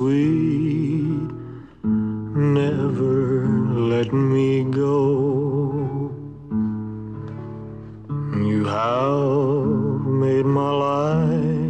[0.00, 1.28] sweet.
[2.34, 3.44] Never
[3.92, 6.10] let me go.
[8.34, 11.60] You have made my life.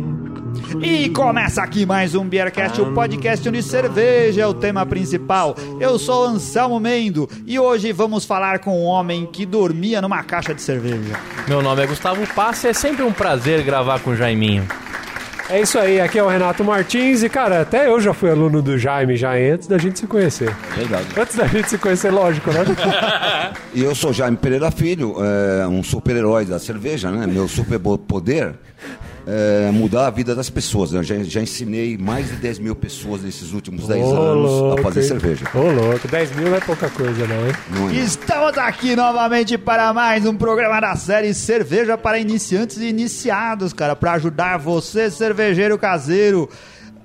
[0.81, 5.57] E começa aqui mais um Beercast, o podcast onde cerveja é o tema principal.
[5.81, 10.55] Eu sou Anselmo Mendo e hoje vamos falar com um homem que dormia numa caixa
[10.55, 11.19] de cerveja.
[11.49, 14.69] Meu nome é Gustavo Passe e é sempre um prazer gravar com o Jaiminho.
[15.51, 18.63] É isso aí, aqui é o Renato Martins e, cara, até eu já fui aluno
[18.63, 20.55] do Jaime já antes da gente se conhecer.
[20.77, 21.07] Verdade.
[21.17, 22.61] Antes da gente se conhecer, lógico, né?
[23.75, 27.27] E eu sou Jaime Pereira Filho, é, um super-herói da cerveja, né?
[27.27, 28.55] Meu superpoder
[29.27, 30.93] é mudar a vida das pessoas.
[30.93, 31.03] né?
[31.03, 34.83] Já, já ensinei mais de 10 mil pessoas nesses últimos 10 Ô, anos louco, a
[34.83, 35.07] fazer hein?
[35.09, 35.45] cerveja.
[35.55, 37.53] Ô, louco, 10 mil não é pouca coisa, não, hein?
[37.71, 37.95] Não é?
[37.95, 43.95] Estamos aqui novamente para mais um programa da série Cerveja para Iniciantes e Iniciados, cara,
[43.95, 46.49] para ajudar você, cervejeiro caseiro,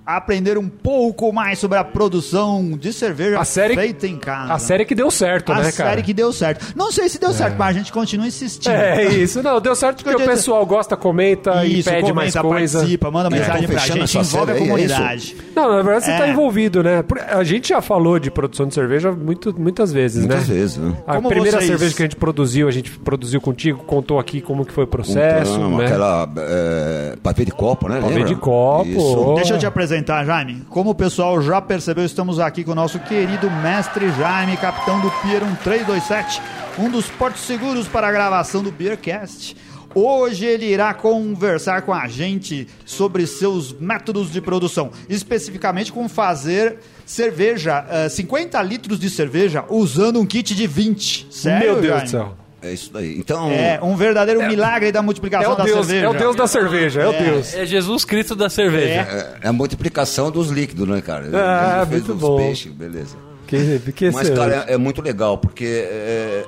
[0.05, 4.53] aprender um pouco mais sobre a produção de cerveja A série- feita em casa.
[4.53, 5.89] A série que deu certo, A né, cara?
[5.91, 6.73] série que deu certo.
[6.75, 8.71] Não sei se deu certo, mas a gente continua insistindo.
[8.73, 12.35] É isso, não, deu certo porque o pessoal gosta, comenta e Isso, pede comenta, mais
[12.35, 12.77] coisa.
[12.79, 15.35] participa, manda mensagem Tão pra gente, envolve a é comunidade.
[15.55, 16.17] Não, na verdade você É.
[16.17, 17.03] tá envolvido, né?
[17.29, 20.55] A gente já falou de produção de cerveja muito, muitas vezes, Muitas né?
[20.55, 20.93] vezes, né?
[21.07, 24.39] A Como primeira vocês- cerveja que a gente produziu, a gente produziu contigo, contou aqui
[24.41, 25.85] como que foi o processo, Contamos, né?
[25.85, 27.99] Aquela é, pavê de copo, né?
[28.01, 28.27] Pavê Lembra?
[28.29, 28.85] de copo.
[28.89, 29.33] Isso.
[29.35, 30.65] Deixa eu te apresentar, Jaime.
[30.69, 35.09] Como o pessoal já percebeu, estamos aqui com o nosso querido mestre Jaime, capitão do
[35.21, 36.41] Pier 1327,
[36.77, 39.55] um dos portos seguros para a gravação do Beercast.
[39.93, 46.79] Hoje ele irá conversar com a gente sobre seus métodos de produção, especificamente com fazer
[47.05, 51.27] cerveja, eh, 50 litros de cerveja usando um kit de 20.
[51.31, 52.03] Sério, Meu Deus Jaime?
[52.03, 52.44] do céu.
[52.65, 53.17] É isso daí.
[53.17, 56.05] Então, É um verdadeiro milagre da É multiplicação o da Deus, cerveja.
[56.05, 57.23] é o Deus da cerveja, é, o É.
[57.23, 57.53] Deus.
[57.53, 59.01] É Jesus Cristo da cerveja.
[59.41, 59.45] É.
[59.45, 61.29] é a multiplicação dos líquidos, né, cara?
[61.33, 62.37] Ah, fez muito bom.
[62.37, 63.15] peixes, beleza.
[63.47, 66.45] Que, que Mas, cara, é, é muito legal, porque é,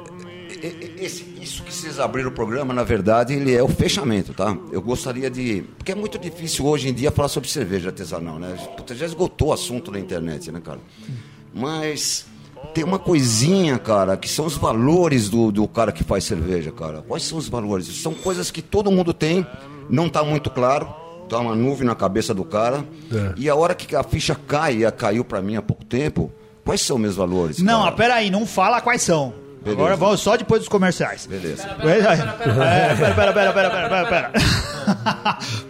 [0.49, 4.33] é, é, esse- isso que vocês abriram o programa, na verdade, ele é o fechamento,
[4.33, 4.57] tá?
[4.71, 5.63] Eu gostaria de.
[5.77, 8.57] Porque é muito difícil hoje em dia falar sobre cerveja artesanal, né?
[8.75, 10.79] Puta, já esgotou o assunto na internet, né, cara?
[11.53, 12.25] Mas
[12.73, 17.01] tem uma coisinha, cara, que são os valores do, do cara que faz cerveja, cara.
[17.07, 17.87] Quais são os valores?
[18.01, 19.45] São coisas que todo mundo tem,
[19.89, 20.87] não tá muito claro.
[21.27, 22.85] Tá uma nuvem na cabeça do cara.
[23.11, 23.33] É.
[23.35, 26.31] E a hora que a ficha cai, e caiu pra mim há pouco tempo,
[26.63, 27.59] quais são meus valores?
[27.59, 27.95] Não, cara?
[27.95, 29.33] peraí, não fala quais são.
[29.67, 29.81] Beleza.
[29.81, 31.25] Agora vamos só depois dos comerciais.
[31.27, 31.67] Beleza.
[31.67, 34.31] É, Pera, pera, pera, pera, pera, pera, pera.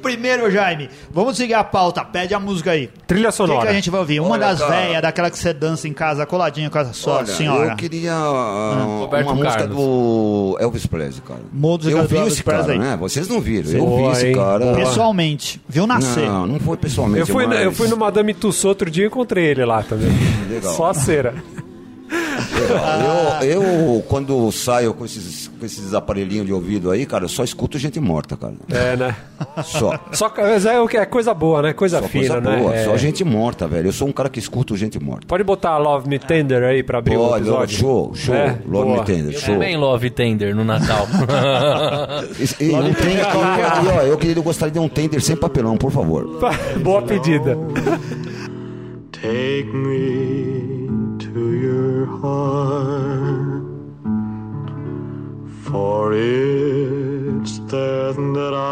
[0.02, 2.04] Primeiro, Jaime, vamos seguir a pauta.
[2.06, 2.90] Pede a música aí.
[3.08, 3.62] Trilha O que, sonora.
[3.62, 4.20] que a gente vai ouvir?
[4.20, 4.72] Uma Olha, das cara.
[4.76, 7.72] velhas, daquela que você dança em casa coladinha com a sua Olha, senhora.
[7.72, 9.78] eu queria ah, Roberto uma música Carlos.
[9.78, 11.40] do Elvis Presley, cara.
[11.52, 12.80] Música eu vi Elvis esse cara, Presley.
[12.80, 12.96] né?
[12.98, 13.70] Vocês não viram.
[13.72, 14.74] Eu Boa, vi esse cara.
[14.76, 16.28] Pessoalmente, viu nascer.
[16.28, 17.22] Não, não foi pessoalmente.
[17.22, 17.62] Eu fui, mas...
[17.62, 20.10] eu fui no Madame Tussauds outro dia e encontrei ele lá também.
[20.50, 20.74] Legal.
[20.74, 21.34] Só a cera.
[23.44, 27.44] Eu, eu, quando saio com esses, com esses aparelhinhos de ouvido aí, cara, eu só
[27.44, 28.54] escuto gente morta, cara.
[28.70, 29.16] É, né?
[29.64, 29.98] Só.
[30.12, 31.74] Só mas é, o que- é coisa boa, né?
[31.74, 32.58] Coisa Só fina, coisa né?
[32.58, 32.76] boa.
[32.76, 32.84] É.
[32.86, 33.88] Só gente morta, velho.
[33.88, 35.28] Eu sou um cara que escuto gente morta.
[35.28, 37.78] Pode botar a Love Me Tender aí pra abrir o episódio.
[37.78, 38.36] show, show.
[38.36, 39.00] É, Love boa.
[39.00, 39.54] Me Tender, Eu show.
[39.54, 41.08] também love tender no Natal.
[42.60, 45.36] E, e não tem, e, e, ó, eu queria eu gostaria de um tender sem
[45.36, 46.40] papelão, por favor.
[46.84, 47.58] boa pedida.
[49.12, 50.47] Take me
[51.98, 53.64] to your heart,
[55.64, 57.07] for it's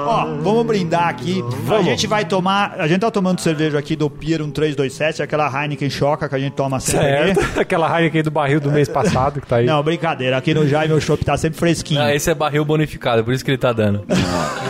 [0.08, 1.42] Ó, vamos brindar aqui.
[1.42, 1.86] A Vamos.
[1.86, 2.76] gente vai tomar.
[2.80, 6.54] A gente tá tomando cerveja aqui do Pier 1327, aquela Heineken Choca que a gente
[6.54, 7.08] toma sempre.
[7.32, 7.36] aqui.
[7.36, 7.60] Certo.
[7.66, 9.66] Aquela Heineken do barril do mês passado que tá aí.
[9.66, 10.38] Não, brincadeira.
[10.38, 12.02] Aqui no Jaime o chopp tá sempre fresquinho.
[12.02, 14.04] Ah, esse é barril bonificado, por isso que ele tá dando.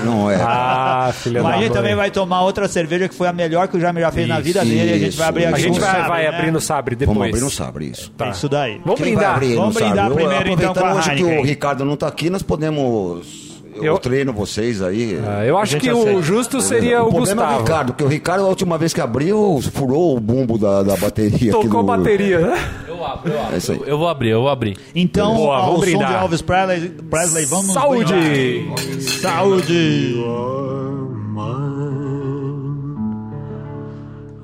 [0.04, 0.36] Não é.
[0.42, 1.78] Ah, filha Mas da a gente mãe.
[1.78, 4.40] também vai tomar outra cerveja que foi a melhor que o Jaime já fez na
[4.40, 4.94] vida Isso, dele.
[4.94, 6.28] A gente vai abrir aqui A gente um vai, sabre, vai né?
[6.38, 7.18] abrir no sabre depois.
[7.18, 8.12] Vamos abrir no sabre, isso.
[8.20, 8.80] É Isso daí.
[8.84, 9.40] Vamos Quem brindar.
[9.40, 10.12] Vamos brindar sabre?
[10.24, 11.40] Eu- primeiro, então, com a Aproveitando hoje que Heineken.
[11.40, 13.45] o Ricardo não tá aqui, nós podemos...
[13.76, 15.20] Eu, Eu- treino vocês aí.
[15.28, 16.12] Ah, eu acho que aceita.
[16.18, 17.64] o justo seria o, o problema é o Gustavo.
[17.64, 21.52] Ricardo, porque o Ricardo, a última vez que abriu, furou o bumbo da, da bateria.
[21.52, 22.58] aqui Tocou no- bateria, né?
[22.88, 23.54] Eu abro, eu abro.
[23.54, 23.78] É isso aí.
[23.80, 24.78] Eu, eu vou abrir, eu vou abrir.
[24.96, 26.08] Então, Boa, ó, vamos o som brindar.
[26.10, 28.14] de Elvis Presley, Presley vamos Saúde!
[28.14, 29.00] brindar.
[29.22, 30.16] Saúde!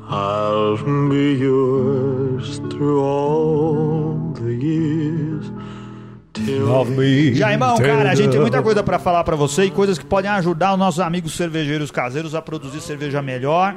[0.10, 0.78] I'll
[1.10, 5.31] be yours through all the years.
[6.56, 10.06] Till Jaimão, cara, a gente tem muita coisa pra falar pra você e coisas que
[10.06, 13.76] podem ajudar os nossos amigos cervejeiros caseiros a produzir cerveja melhor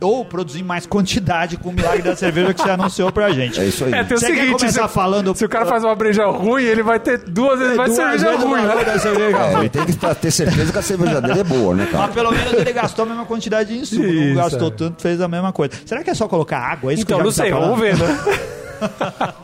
[0.00, 3.58] ou produzir mais quantidade com o milagre da cerveja que você anunciou pra gente.
[3.58, 3.94] É isso aí.
[3.94, 6.26] É, tem o Você quer seguinte, começar se, falando- se o cara faz uma breja
[6.26, 8.84] ruim, ele vai ter duas vezes mais Duas cerveja ruim, né?
[8.84, 9.38] da cerveja.
[9.38, 12.04] É, ele tem que ter certeza que a cerveja dele é boa, né, cara?
[12.06, 14.72] Mas pelo menos ele gastou a mesma quantidade de insumo, não Isso, gastou é.
[14.72, 15.72] tanto, fez a mesma coisa.
[15.86, 16.90] Será que é só colocar água?
[16.90, 19.34] É isso Então, que o não Jaime sei, tá vamos ver, né?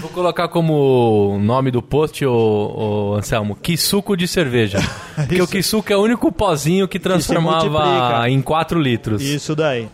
[0.00, 4.78] Vou colocar como nome do post, o, Anselmo, Kisuko de cerveja.
[5.14, 9.22] Porque o Kisuko é o único pozinho que transformava em 4 litros.
[9.22, 9.88] Isso daí.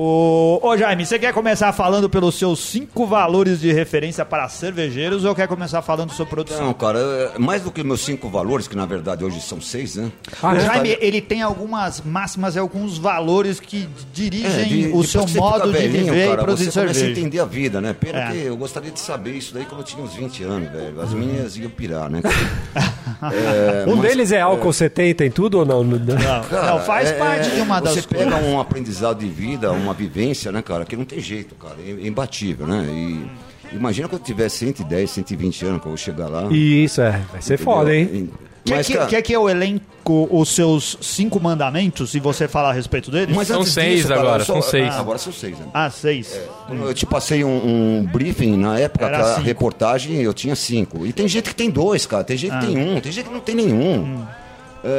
[0.00, 5.24] Ô, ô Jaime, você quer começar falando pelos seus cinco valores de referência para cervejeiros
[5.24, 6.66] ou quer começar falando sobre produção?
[6.66, 7.00] Não, cara,
[7.34, 10.12] é- mais do que meus cinco valores, que na verdade hoje são seis, né?
[10.40, 10.60] Ah, o é?
[10.60, 15.38] Jaime, ele tem algumas máximas e alguns valores que dirigem o depois seu que você
[15.40, 17.20] modo de velhinho, viver cara, e produzir você começa a cerveja.
[17.20, 17.92] entender a vida, né?
[17.92, 18.30] Pena É.
[18.30, 21.00] que eu gostaria de saber isso daí quando eu tinha uns 20 anos, velho.
[21.00, 22.22] As meninas iam pirar, né?
[23.20, 25.82] É, Um mas- deles é álcool 70 em tudo ou não?
[25.82, 25.98] Não,
[26.48, 28.32] Cara, não, faz é- parte de uma das Você coisas.
[28.32, 31.76] pega um aprendizado de vida, uma vivência, né, cara, que não tem jeito, cara.
[31.86, 32.86] É imbatível, né?
[32.90, 36.48] E imagina quando eu tiver 110, 120 anos, que eu vou chegar lá.
[36.52, 37.20] Isso, é.
[37.32, 37.72] Vai ser entendeu?
[37.72, 38.08] foda, hein?
[38.34, 42.68] E- Quer, que, cara, quer que eu elenco os seus cinco mandamentos e você falar
[42.68, 43.34] a respeito deles?
[43.34, 44.94] mas São seis disso, cara, agora, só- são seis.
[44.94, 45.66] Ah, agora são seis, né?
[45.72, 46.38] Ah, seis.
[46.68, 49.46] Eu te passei um, um briefing na época, Era que a cinco.
[49.46, 51.06] reportagem eu tinha cinco.
[51.06, 52.22] E tem gente que tem dois, cara.
[52.24, 54.22] Tem gente que tem um, tem gente que não tem nenhum.
[54.22, 54.47] É,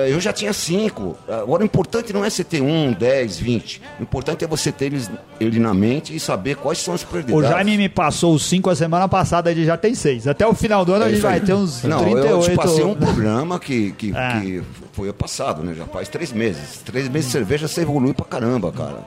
[0.10, 1.18] eu já tinha cinco.
[1.28, 3.82] Agora o importante não é você ter um, dez, vinte.
[4.00, 5.10] O importante é você ter eles,
[5.40, 7.50] ele na mente e saber quais são as O prioridades.
[7.50, 10.28] Jaime me passou os cinco a semana passada, ele já tem seis.
[10.28, 11.38] Até o final do ano a É gente isso aí.
[11.40, 12.28] vai ter uns Não, 38.
[12.28, 14.40] eu te passei um programa que, que, Ah.
[14.44, 14.62] que
[14.94, 15.74] foi passado, né?
[15.74, 16.80] Já faz três meses.
[16.86, 19.00] Três meses de cerveja você evolui pra caramba, cara.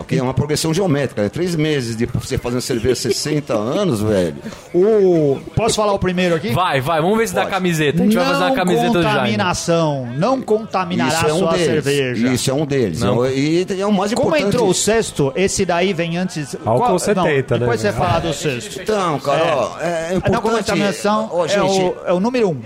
[0.00, 0.18] Ok?
[0.18, 1.22] É uma progressão geométrica.
[1.22, 4.36] É três meses de você fazendo cerveja 60 anos, velho.
[4.74, 5.38] O...
[5.54, 6.48] Posso falar o primeiro aqui?
[6.52, 7.52] Vai, vai, vamos ver se dá Pode.
[7.54, 8.00] camiseta.
[8.00, 9.16] A gente vai fazer uma camiseta do Jaime.
[9.18, 10.06] contaminação.
[10.16, 11.66] Não contaminará Isso é um sua deles.
[11.66, 12.28] cerveja.
[12.28, 13.00] Isso é um deles.
[13.00, 13.26] Não.
[13.26, 14.48] E é o mais Como importante.
[14.54, 16.56] entrou o sexto, esse daí vem antes.
[16.64, 17.60] Álcool 70, né?
[17.60, 18.80] Depois você fala do sexto.
[18.80, 19.54] Então, cara, É.
[19.54, 20.42] ó, é, A não importante.
[20.42, 22.60] contaminação é, gente, o, é o número um.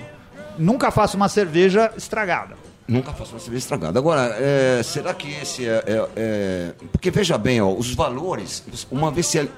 [0.56, 2.54] Nunca faça uma cerveja estragada.
[2.86, 3.98] Nunca faço uma cerveja estragada.
[3.98, 9.10] Agora, é, será que esse é, é- é- Porque veja bem, ó, os valores, uma
[9.10, 9.48] vez você,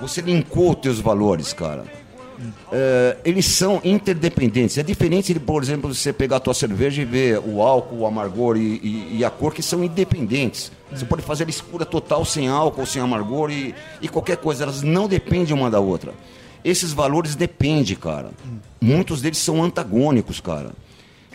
[0.00, 1.84] você linkou os teus valores, cara.
[2.72, 4.78] é, eles são interdependentes.
[4.78, 8.06] É diferente de, por exemplo, você pegar a tua cerveja e ver o álcool, o
[8.06, 10.72] amargor e, e- e a cor, que são independentes.
[10.90, 14.62] Você pode fazer ela escura total, sem álcool, sem amargor e, e qualquer coisa.
[14.64, 16.14] Elas não dependem uma da outra.
[16.64, 18.30] Esses valores dependem, cara.
[18.80, 20.70] Muitos deles são antagônicos, cara.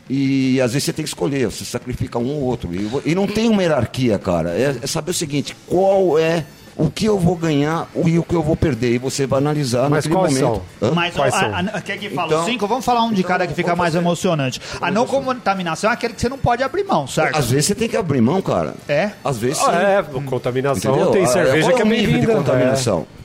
[0.09, 2.69] E às vezes você tem que escolher, você sacrifica um ou outro.
[2.73, 4.51] E, e não tem uma hierarquia, cara.
[4.51, 6.45] É, é saber o seguinte, qual é
[6.77, 8.95] o que eu vou ganhar e o que eu vou perder.
[8.95, 10.61] E você vai analisar Mas naquele quais momento.
[10.79, 10.89] são?
[10.89, 10.93] Hã?
[10.93, 11.49] Mas Quais a- são?
[11.55, 12.67] a- quer que fale Então- cinco?
[12.67, 14.05] Vamos falar um de então, cada que fica vamos mais fazer.
[14.05, 14.61] emocionante.
[14.81, 17.37] A não contaminação é aquele que você não pode abrir mão, certo?
[17.37, 18.73] Às vezes você tem que abrir mão, cara.
[18.89, 19.11] É?
[19.23, 19.59] Às vezes.
[19.63, 20.93] Ah, é, contaminação.
[20.95, 21.11] Entendeu?
[21.11, 22.19] Tem cerveja qual que é bem-vinda.
[22.19, 23.07] de contaminação.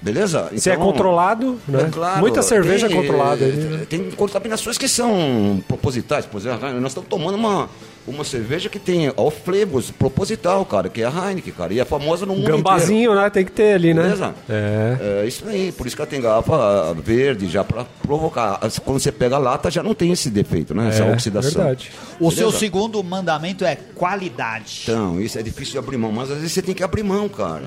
[0.00, 0.50] Beleza?
[0.56, 1.82] Se é Então, controlado, né?
[1.82, 3.46] É claro, Muita cerveja tem, é controlada.
[3.46, 3.86] né?
[3.88, 6.24] Tem contaminações que são propositais.
[6.26, 7.68] Por exemplo, nós estamos tomando uma,
[8.06, 11.72] uma cerveja que tem off-flavors proposital, cara, que é a Heineken, cara.
[11.74, 12.58] E é famosa no mundo inteiro.
[12.62, 13.28] Gambazinho, né?
[13.28, 14.02] Tem que ter ali, né?
[14.04, 14.34] Beleza?
[14.48, 15.22] É.
[15.22, 18.60] É isso aí, por isso que ela tem garrafa verde, já para provocar.
[18.84, 20.88] Quando você pega a lata, já não tem esse defeito, né?
[20.88, 21.52] Essa É, oxidação.
[21.62, 21.90] verdade.
[22.20, 22.58] O seu Beleza?
[22.58, 24.82] segundo mandamento é qualidade.
[24.84, 27.28] Então, isso é difícil de abrir mão, mas às vezes você tem que abrir mão,
[27.28, 27.64] cara.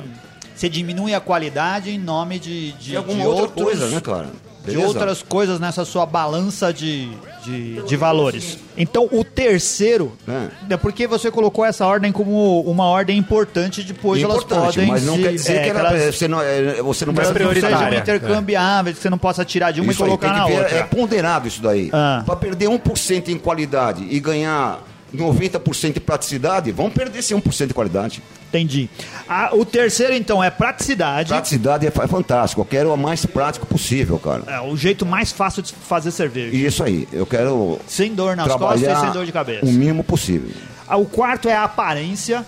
[0.56, 4.00] Você diminui a qualidade em nome de, de, De alguma de outra outros- coisa, né,
[4.00, 4.28] cara?
[4.64, 4.88] De Beleza?
[4.88, 7.10] outras coisas nessa sua balança de,
[7.44, 8.58] de, de valores.
[8.78, 10.74] Então, o terceiro, É.
[10.76, 15.04] é porque você colocou essa ordem como uma ordem importante, depois elas Importante, podem mas
[15.04, 17.28] não se- quer dizer é, que ela, elas- você não, é, você não elas vai
[17.28, 17.78] não prioritária.
[17.78, 20.46] sejam intercambiáveis, que você não possa tirar de uma Isso e aí, colocar tem na
[20.46, 20.78] que ver, outra.
[20.78, 21.90] é ponderado isso daí.
[21.92, 22.24] Ah.
[22.26, 24.80] Para perder 1% em qualidade e ganhar
[25.14, 28.24] 90% de praticidade, vamos perder esse 1% de qualidade.
[28.54, 28.88] Entendi.
[29.28, 31.30] Ah, o terceiro, então, é praticidade.
[31.30, 32.62] Praticidade é, é fantástico.
[32.62, 34.44] Eu quero o mais prático possível, cara.
[34.46, 36.56] É o jeito mais fácil de fazer cerveja.
[36.56, 37.08] Isso aí.
[37.12, 39.66] Eu quero Sem dor nas costas e sem dor de cabeça.
[39.66, 40.52] o mínimo possível.
[40.88, 42.46] Ah, O quarto é a aparência.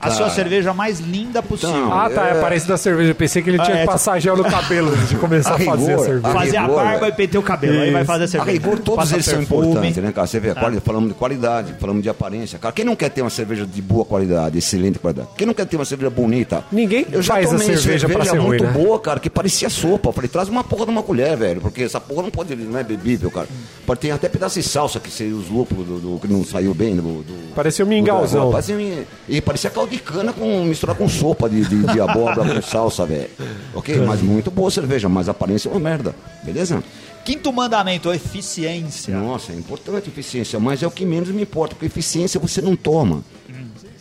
[0.00, 1.74] A sua cerveja mais linda possível.
[1.76, 2.26] Então, Ah, tá.
[2.26, 2.32] É É.
[2.32, 3.10] a aparência da cerveja.
[3.10, 3.80] Eu pensei que ele Ah, tinha é.
[3.80, 6.26] que passar gel no cabelo antes de começar a, A fazer a rigor, cerveja.
[6.28, 7.12] a fazer a rigor, barba velho.
[7.12, 7.80] e pentear o cabelo.
[7.80, 8.52] Aí vai fazer a A cerveja.
[8.52, 10.26] rigor, todos Passa eles são importantes, né, cara?
[10.26, 10.72] Você vê, Ah.
[10.84, 12.58] falamos de qualidade, falamos de aparência.
[12.58, 15.28] Cara, quem não quer ter uma cerveja de boa qualidade, excelente qualidade?
[15.36, 16.64] Quem não quer ter uma cerveja bonita?
[16.72, 18.84] Ninguém Eu já faz a tomei cerveja pra ser muito ruim, né?
[18.84, 20.08] boa, cara, que parecia sopa.
[20.08, 22.78] Eu falei, traz uma porra de uma colher, velho, porque essa porra não pode, não
[22.78, 23.48] é bebível, cara.
[23.86, 26.72] Pode ter até pedaço de salsa, que seria os lúpulos do, do- que não saiu
[26.74, 26.94] bem.
[26.96, 28.50] Do, do, Parecia um do mingauzão.
[28.50, 32.54] Parecia, um- e parecia caldo de cana com, misturado com sopa de, de, de abóbora
[32.54, 33.30] com salsa, velho.
[33.74, 33.96] Ok?
[33.98, 36.14] Mas muito boa cerveja, mas a aparência é uma merda.
[36.42, 36.82] Beleza?
[37.24, 39.18] Quinto mandamento, eficiência.
[39.18, 42.76] Nossa, é importante eficiência, mas é o que menos me importa, porque eficiência você não
[42.76, 43.24] toma.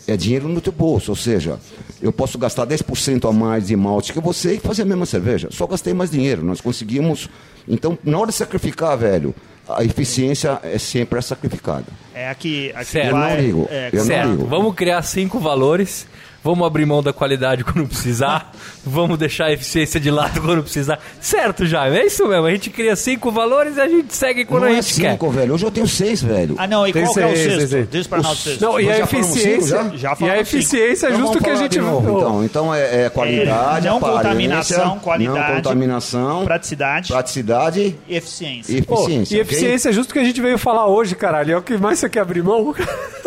[0.05, 1.11] é dinheiro no teu bolso.
[1.11, 1.57] Ou seja,
[2.01, 5.47] eu posso gastar 10% a mais de malte que você e fazer a mesma cerveja.
[5.51, 6.43] Só gastei mais dinheiro.
[6.43, 7.29] Nós conseguimos.
[7.65, 9.33] Então, na hora de sacrificar, velho,
[9.67, 11.85] a eficiência é sempre sacrificada.
[12.13, 12.71] É aqui.
[12.75, 13.07] aqui Certo.
[13.07, 13.67] Eu não vai- ligo.
[13.71, 14.29] é, Eu não certo.
[14.31, 14.45] ligo.
[14.45, 16.05] Vamos criar cinco valores.
[16.43, 18.51] Vamos abrir mão da qualidade quando precisar.
[18.85, 20.99] Vamos deixar a eficiência de lado quando precisar.
[21.21, 21.97] Certo, Jaime.
[21.97, 22.45] É isso mesmo.
[22.45, 25.11] A gente cria cinco valores e a gente segue quando não a é gente quer.
[25.11, 25.53] cinco, velho.
[25.53, 26.55] Hoje eu tenho seis, velho.
[26.57, 27.69] Ah, não, e Tem qual que é o seis, sexto?
[27.69, 27.89] seis.
[27.89, 28.61] Diz pra nós o sexto.
[28.61, 29.77] Não, e a já falamos cinco, eficiência.
[29.77, 29.83] já?
[29.83, 30.17] Já e a falamos
[30.49, 30.57] cinco.
[30.57, 31.79] eficiência é justo vamos que a gente.
[31.79, 32.43] novo, Oh, então.
[32.43, 38.73] Então é, é qualidade, É, não contaminação, qualidade, não contaminação, Praticidade praticidade e eficiência.
[38.73, 39.37] e eficiência.
[39.37, 39.51] e ok?
[39.57, 41.53] eficiência é justo que a gente veio falar hoje, caralho.
[41.53, 42.73] É o que mais você quer abrir mão?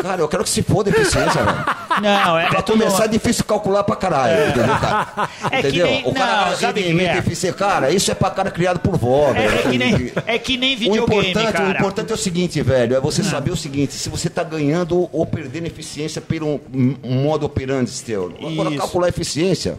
[0.02, 1.85] Cara, eu quero que se foda a eficiência, velho.
[2.02, 5.28] Não, é, Pra é começar é difícil calcular pra caralho, entendeu, cara?
[5.50, 5.86] É que entendeu?
[5.86, 7.18] nem- o cara não, sabe ele o que é?
[7.18, 7.52] eficiência.
[7.52, 10.74] Cara, isso é pra cara criado por vó, É, é que nem, é que nem
[10.74, 11.68] O videogame, importante, cara.
[11.68, 15.08] o importante é o seguinte, velho, é você saber o seguinte, se você tá ganhando
[15.12, 18.32] ou perdendo eficiência pelo um, modo operandi teu.
[18.44, 18.78] Agora, Isso.
[18.78, 19.78] calcular eficiência,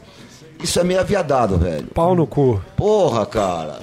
[0.63, 1.87] isso é meio aviadado, velho.
[1.93, 2.61] Pau no cu.
[2.75, 3.79] Porra, cara.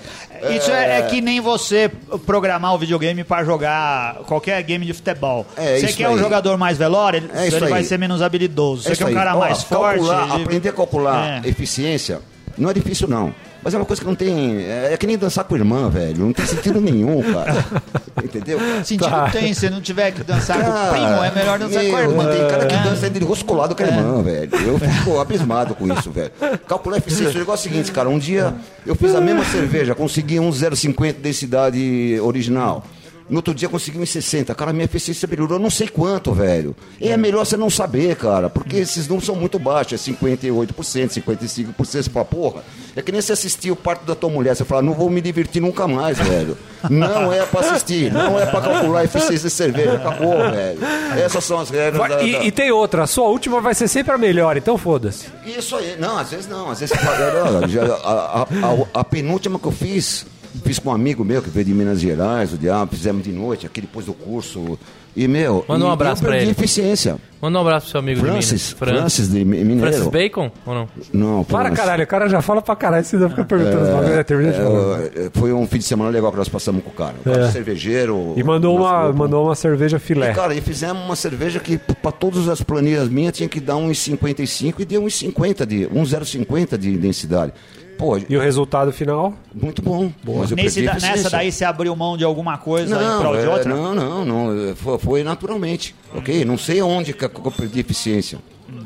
[0.57, 1.91] Isso é, é que nem você
[2.27, 5.47] programar o videogame pra jogar qualquer game de futebol.
[5.57, 6.19] É, você quer um aí.
[6.19, 8.83] jogador mais velório, ele, É ele vai ser menos habilidoso.
[8.83, 9.37] Você É quer um cara aí.
[9.37, 9.99] Ó, mais forte.
[9.99, 11.49] calcular, Aprender a calcular É.
[11.49, 12.21] eficiência
[12.59, 13.35] não é difícil, não.
[13.65, 14.59] Mas é uma coisa que não tem.
[14.59, 16.19] É, é que nem dançar com irmã, velho.
[16.27, 17.65] Não tem sentido nenhum, cara.
[18.23, 18.59] Entendeu?
[18.85, 19.31] Sentido Tá.
[19.31, 22.11] tem, se não tiver que dançar com o primo, é melhor dançar com a meu,
[22.11, 22.27] irmã.
[22.27, 22.83] Tem cara que É.
[22.83, 24.51] dança de rosto colado com a irmã, velho.
[24.67, 26.31] Eu fico abismado com isso, velho.
[26.69, 27.37] Calcular eficiência.
[27.37, 28.09] O negócio é o seguinte, cara.
[28.11, 28.55] Um dia
[28.87, 32.85] eu fiz a mesma cerveja, consegui um 0,50 densidade original.
[33.29, 34.55] No outro dia consegui um 1,60.
[34.55, 36.77] Cara, minha eficiência melhorou não sei quanto, velho.
[37.01, 40.07] E é melhor você não saber, cara, porque esses números são muito baixos.
[40.07, 41.75] É 58%, 55%.
[41.79, 42.63] Você fala, porra,
[42.95, 44.55] é que nem você assistir o parto da tua mulher.
[44.55, 46.57] Você fala, não vou me divertir nunca mais, velho.
[46.91, 49.95] Não é pra assistir, não é pra calcular a eficiência de cerveja.
[49.95, 50.79] Acabou, velho.
[51.17, 53.75] Essas são as regras Vai- da, e, da- e tem outra, a sua última vai
[53.75, 55.27] ser sempre a melhor, então foda-se.
[55.47, 59.01] Isso aí, não, às vezes não, às vezes você fala, "Olha, já- a, a- a-
[59.01, 60.27] a penúltima que eu fiz,
[60.65, 63.67] fiz com um amigo meu que veio de Minas Gerais, o diabo, fizemos de noite,
[63.67, 64.79] aqui depois do curso.
[65.17, 66.51] E, meu, Manda um abraço eu pra perdi ele.
[66.59, 67.17] eficiência.
[67.41, 68.99] Manda um abraço pro seu amigo Francis, de Minas.
[69.01, 69.81] Francis de Mi- Mineiro.
[69.93, 70.89] Francis Bacon ou não?
[71.13, 71.79] Não, Para, Francis.
[71.85, 74.11] caralho, o cara já fala pra caralho, você não fica perguntando os.
[74.11, 75.01] É, termina de falar.
[75.03, 77.15] É, foi um fim de semana legal que nós passamos com o cara.
[77.21, 77.51] O cara É.
[77.53, 78.33] cervejeiro.
[78.37, 79.19] E mandou uma, grupo.
[79.21, 80.33] mandou uma cerveja filé.
[80.33, 83.77] E, cara, e fizemos uma cerveja que para todas as planilhas minhas tinha que dar
[83.77, 87.53] 1,55 e deu 1,50 de 1,050 de densidade.
[87.99, 89.35] Pô, E o resultado final?
[89.55, 90.11] muito bom.
[90.27, 93.37] Mas eu Nesse da- nessa daí você abriu mão de alguma coisa em não, prol
[93.37, 93.75] de é, outra?
[93.75, 96.45] não, não, não, foi, foi naturalmente, ok?
[96.45, 98.39] Não sei onde que eu perdi eficiência,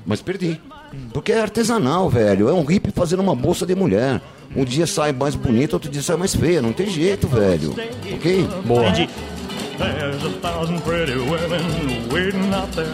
[0.07, 0.61] mas perdi.
[1.13, 2.49] Porque é artesanal, velho.
[2.49, 4.21] É um hippie fazendo uma bolsa de mulher.
[4.57, 6.63] Um dia sai mais bonita, outro dia sai mais feia.
[6.63, 7.75] Não tem jeito, velho.
[8.15, 8.49] Ok?
[8.65, 9.09] Entendi.
[9.79, 11.63] There's a thousand pretty women
[12.13, 12.89] waiting out there.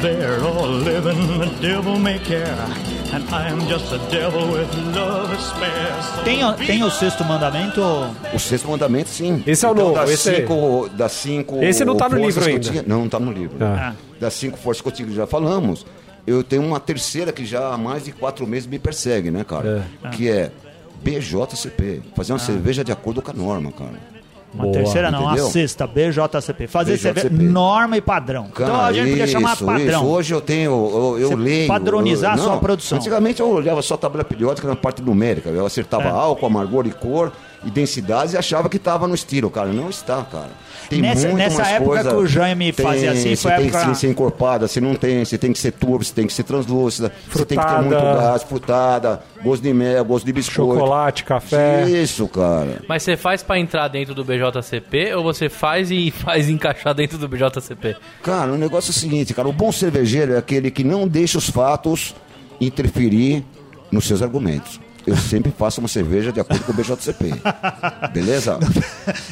[0.00, 2.56] They're all living the devil may care.
[3.12, 6.02] And I am just a devil with love to spare.
[6.02, 7.80] So Tem, o- tem o sexto mandamento?
[8.34, 9.42] O sexto mandamento, sim.
[9.46, 12.16] Esse é o então, novo, Das esse é- cinco, das cinco Esse não tá no
[12.16, 12.70] forças livro ainda.
[12.70, 13.56] tinha- não, não tá no livro.
[13.60, 13.92] Ah.
[14.18, 15.84] Das cinco forças que eu tinha, já falamos,
[16.26, 19.84] eu tenho uma terceira que já há mais de quatro meses me persegue, né, cara?
[20.12, 20.50] Que é
[21.02, 22.00] BJCP.
[22.16, 24.12] Fazer uma cerveja de acordo com a norma, cara.
[24.54, 25.46] Uma Boa, terceira não, entendeu?
[25.46, 26.66] a sexta, BJCP.
[26.66, 27.20] Fazer BJCP.
[27.22, 28.48] cerveja, norma e padrão.
[28.48, 29.86] Cara, então a gente podia chamar isso, padrão.
[30.02, 30.04] isso.
[30.04, 30.70] Hoje eu tenho,
[31.18, 31.66] eu, eu leio.
[31.68, 32.98] padronizar eu, a sua produção.
[32.98, 35.48] Antigamente eu olhava só a tabela periódica na parte numérica.
[35.48, 36.10] Eu acertava É.
[36.10, 37.32] álcool, amargor e cor
[37.64, 39.72] e densidades e achava que estava no estilo, cara.
[39.72, 40.50] Não está, cara.
[40.88, 42.10] Tem Nessa- muito nessa mais época coisa.
[42.10, 45.24] que o Jaime Tem- fazia assim, foi tem época- sim ser encorpada, se não tem,
[45.24, 47.90] se tem que ser turvo, se tem que ser translúcida, se tem que ter muito
[47.90, 50.74] gás, frutada, gosto de mel, gosto de biscoito.
[50.74, 51.88] Chocolate, café.
[51.88, 52.82] Isso, cara.
[52.88, 57.16] Mas você faz pra entrar dentro do BJCP ou você faz e faz encaixar dentro
[57.16, 57.96] do BJCP?
[58.22, 61.38] Cara, o negócio é o seguinte, cara, o bom cervejeiro é aquele que não deixa
[61.38, 62.14] os fatos
[62.60, 63.44] interferir
[63.90, 64.80] nos seus argumentos.
[65.06, 67.32] Eu sempre faço uma cerveja de acordo com o BJCP.
[68.12, 68.58] Beleza?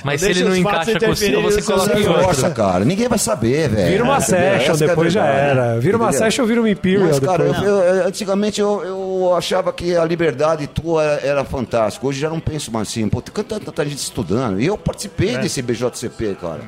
[0.05, 2.23] Mas se ele não encaixa com o seu, interferirem você seus coloca em outro.
[2.23, 3.91] Nossa, cara, ninguém vai saber, velho.
[3.93, 4.39] Vira uma Entendeu?
[4.41, 5.79] session, Essa que é a depois já era.
[5.79, 6.25] Vira uma Entendeu?
[6.27, 7.07] session, vira um Imperial.
[7.09, 7.63] Mas, cara, depois.
[7.63, 12.05] eu- eu- antigamente eu, eu achava que a liberdade tua era, era fantástica.
[12.07, 13.09] Hoje já não penso mais assim.
[13.09, 14.61] Pô, tem tanta, tanta gente estudando.
[14.61, 16.61] E eu participei desse BJCP, cara.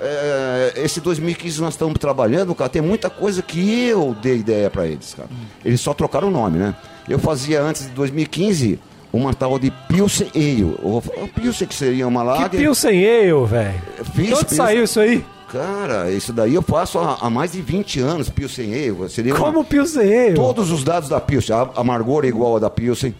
[0.00, 2.68] É, esse 2015 nós estamos trabalhando, cara.
[2.68, 5.28] Tem muita coisa que eu dei ideia pra eles, cara.
[5.64, 6.74] Eles só trocaram o nome, né?
[7.08, 8.78] Eu fazia antes de 2015
[9.12, 10.64] uma tal de Pilsen Ale.
[10.82, 12.60] O o Pilsen que seria uma Que lager.
[12.60, 13.80] Pilsen Ale, velho.
[14.14, 15.24] Fiz De onde saiu isso aí?
[15.50, 19.10] Cara, isso daí eu faço há, há mais de 20 anos, Pilsen Ale.
[19.10, 20.34] Seria uma- Como Pilsen Ale?
[20.34, 23.14] Todos os dados da Pilsen, a amargor é igual a da Pilsen.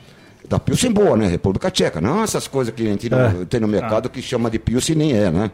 [0.48, 1.26] Da Pilsen boa, né?
[1.28, 2.00] República Tcheca.
[2.00, 5.12] Não essas coisas que a gente não- tem no mercado que chama de Pilsen nem
[5.12, 5.50] é, né?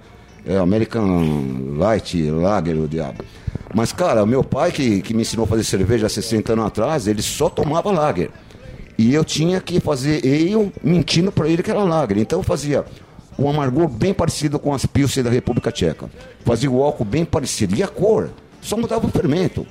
[0.47, 3.25] É American Light, Lager, o diabo.
[3.75, 7.07] Mas, cara, meu pai, que, que me ensinou a fazer cerveja há 60 anos atrás,
[7.07, 8.31] ele só tomava lager.
[8.97, 12.19] E eu tinha que fazer ale mentindo para ele que era lager.
[12.19, 12.85] Então eu fazia
[13.39, 16.11] um amargor bem parecido com as Pilsen da República Tcheca.
[16.45, 17.77] Fazia o álcool bem parecido.
[17.77, 18.31] E a cor,
[18.61, 19.67] só mudava o fermento.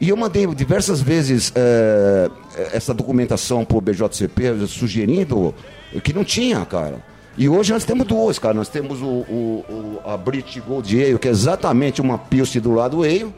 [0.00, 2.28] E eu mandei diversas vezes eh,
[2.72, 5.54] essa documentação para o BJCP, sugerindo
[6.02, 6.96] que não tinha, cara.
[7.36, 8.52] E hoje nós temos duas, cara.
[8.54, 12.72] Nós temos o, o- o- a British Gold Ale, que é exatamente uma Pilsen do
[12.72, 13.32] lado Ale.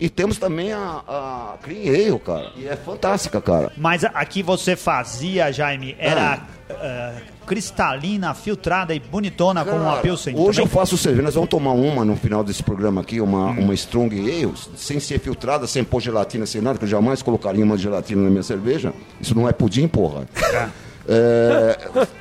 [0.00, 2.50] E temos também a, a Clean Ale, cara.
[2.56, 3.70] E é fantástica, cara.
[3.76, 6.40] Mas a- aqui você fazia, Jaime, era
[6.70, 7.12] eh,
[7.46, 10.34] cristalina, filtrada e bonitona como uma Cara, Pilsen.
[10.34, 10.78] Hoje eu também?
[10.80, 11.22] faço cerveja.
[11.22, 15.20] Nós vamos tomar uma no final desse programa aqui, uma, uma Strong Ale, sem ser
[15.20, 18.92] filtrada, sem pôr gelatina, sem nada, que eu jamais colocaria uma gelatina na minha cerveja.
[19.20, 20.26] Isso não é pudim, porra.
[20.54, 20.68] É,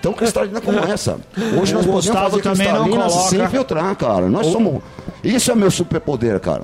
[0.01, 1.17] tão cristalina como essa.
[1.59, 3.29] Hoje nós O podemos Gustavo fazer também não cristalina coloca.
[3.29, 4.29] sem filtrar, cara.
[4.29, 4.81] Nós somos.
[5.23, 6.63] Isso é meu superpoder, cara.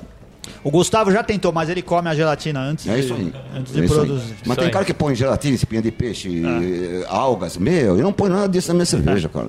[0.64, 3.32] O Gustavo já tentou, mas ele come a gelatina antes É de, isso aí.
[3.56, 4.06] antes É de isso aí.
[4.06, 4.34] produzir.
[4.46, 4.72] Mas tem aí.
[4.72, 7.56] cara que põe gelatina, espinha de peixe, eh, algas.
[7.56, 9.48] Meu, eu não ponho nada disso na minha cerveja, cara.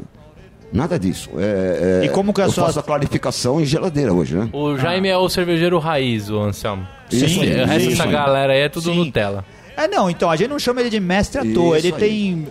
[0.72, 1.30] Nada disso.
[1.38, 4.36] É, é- E como que é a eu sua- faço a clarificação em geladeira hoje,
[4.36, 4.50] né?
[4.51, 6.88] O Jaime é o cervejeiro raiz, o Anselmo.
[7.12, 8.12] Isso Sim, aí, o resto isso dessa aí.
[8.12, 8.96] galera aí é tudo Sim.
[8.98, 9.46] Nutella.
[9.75, 11.77] É, não, então, a gente não chama ele de mestre à toa.
[11.77, 12.00] Isso Ele aí.
[12.00, 12.48] tem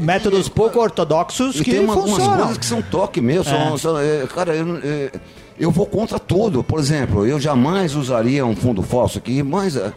[0.00, 2.36] métodos pouco ortodoxos E que tem uma- umas funcionam.
[2.38, 3.44] coisas que são toque mesmo.
[3.44, 5.10] são- são, é, cara, eu, é,
[5.58, 6.64] eu vou contra tudo.
[6.64, 9.92] Por exemplo, eu jamais usaria um fundo falso aqui, mas é,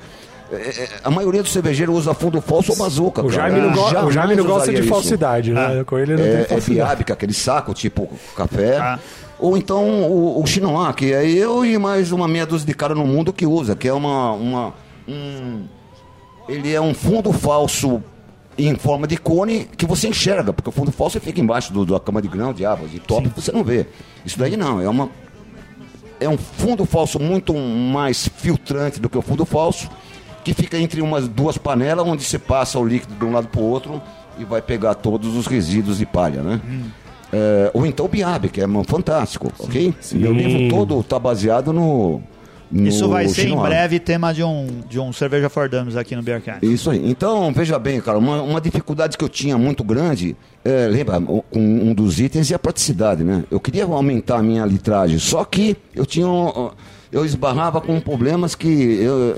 [0.51, 3.23] é, a maioria dos cervejeiros usa fundo falso ou bazuca.
[3.25, 3.29] O.
[3.31, 4.89] Jaime não, go- o Jaime não gosta de isso.
[4.89, 5.83] falsidade, né?
[5.85, 6.73] Com ele não tem É, é falsidade.
[6.73, 8.77] biábica, aquele saco tipo café.
[8.77, 8.99] Ah.
[9.39, 12.93] Ou então o, o chinois, que é eu e mais uma meia dúzia de cara
[12.93, 14.33] no mundo que usa, que é uma.
[14.33, 14.73] uma
[15.07, 15.61] um,
[16.49, 18.03] ele é um fundo falso
[18.57, 21.99] em forma de cone que você enxerga, porque o fundo falso fica embaixo do, da
[21.99, 23.85] cama de grão, de água, de top, você não vê.
[24.25, 25.09] Isso daí não, é uma.
[26.19, 29.89] É um fundo falso muito mais filtrante do que o fundo falso,
[30.43, 33.61] que fica entre umas duas panelas, onde você passa o líquido de um lado para
[33.61, 34.01] o outro
[34.37, 36.59] e vai pegar todos os resíduos de palha, né?
[37.31, 39.93] É, ou então o Biabe, que é fantástico, ok?
[40.13, 42.21] Meu livro todo está baseado no.
[42.71, 46.21] Isso vai ser em breve tema de um, de um Cerveja for Dummies aqui no
[46.21, 46.63] Beercast.
[46.65, 47.09] Isso aí.
[47.09, 51.43] Então, veja bem, cara, uma, uma dificuldade que eu tinha muito grande, é, lembra, com
[51.53, 53.43] um dos itens é a praticidade, né?
[53.49, 56.27] Eu queria aumentar a minha litragem, só que eu tinha.
[56.27, 56.69] um-
[57.11, 58.67] Eu esbarrava com problemas que.
[59.01, 59.37] Eu,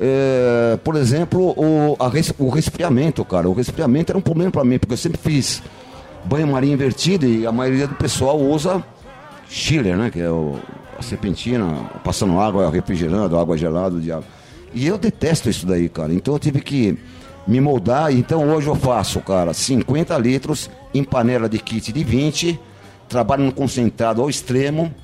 [0.00, 3.46] é, por exemplo, o, a o resfriamento, cara.
[3.46, 5.62] O resfriamento era um problema para mim, porque eu sempre fiz
[6.24, 8.82] banho-maria invertido e a maioria do pessoal usa
[9.50, 10.08] chiller, né?
[10.10, 10.56] Que é o,
[11.02, 14.24] serpentina, passando água, refrigerando, água gelada, o diabo.
[14.72, 16.12] E eu detesto isso daí, cara.
[16.12, 16.98] Então eu tive que
[17.46, 18.12] me moldar.
[18.12, 22.58] Então hoje eu faço, cara, 50 litros em panela de kit de 20,
[23.08, 24.94] trabalho no concentrado ao extremo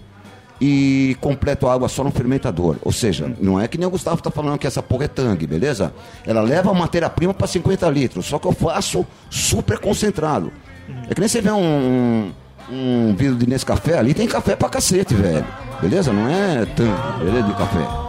[0.61, 2.77] e completo a água só no fermentador.
[2.83, 5.47] Ou seja, não é que nem o Gustavo tá falando que essa porra é tangue,
[5.47, 5.93] beleza?
[6.25, 10.53] Ela leva a matéria-prima para 50 litros, só que eu faço super concentrado.
[11.11, 12.33] É que nem você vê um, um,
[12.71, 15.45] um vidro de Nescafé ali, tem café pra cacete, velho.
[15.81, 16.12] Beleza?
[16.12, 17.43] Não é tangue, beleza?
[17.43, 18.06] De café.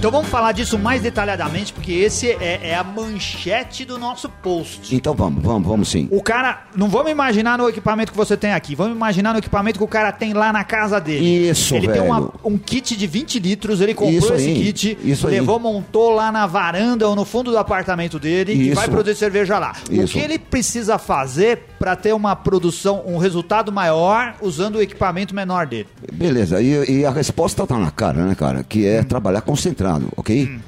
[0.00, 4.96] Então vamos falar disso mais detalhadamente, porque esse é, é a manchete do nosso post.
[4.96, 6.08] Então vamos, vamos, vamos sim.
[6.10, 9.78] O cara, não vamos imaginar no equipamento que você tem aqui, vamos imaginar no equipamento
[9.78, 11.50] que o cara tem lá na casa dele.
[11.50, 12.32] Isso, ele tem uma- velho.
[12.42, 15.34] um kit de 20 litros, ele comprou Isso esse aí, kit, isso aí.
[15.34, 18.76] levou, montou lá na varanda ou no fundo do apartamento dele e Isso.
[18.76, 19.74] vai produzir cerveja lá.
[19.90, 20.14] O Isso.
[20.14, 25.66] que ele precisa fazer para ter uma produção, um resultado maior usando o equipamento menor
[25.66, 25.88] dele?
[26.12, 28.64] Beleza, e, e a resposta tá na cara, né, cara?
[28.66, 30.58] Que é trabalhar concentrado, ok?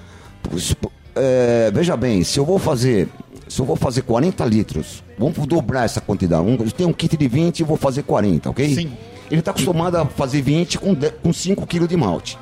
[0.43, 3.09] Pois, pô, é, veja bem, se eu vou fazer.
[3.49, 6.43] Se eu vou fazer 40 litros, vamos dobrar essa quantidade.
[6.43, 8.75] Um- Eu tenho um kit de 20 e vou fazer 40, ok?
[8.75, 8.93] Sim.
[9.31, 12.39] Ele está acostumado a fazer 20 com, de- com 5 quilos de malte.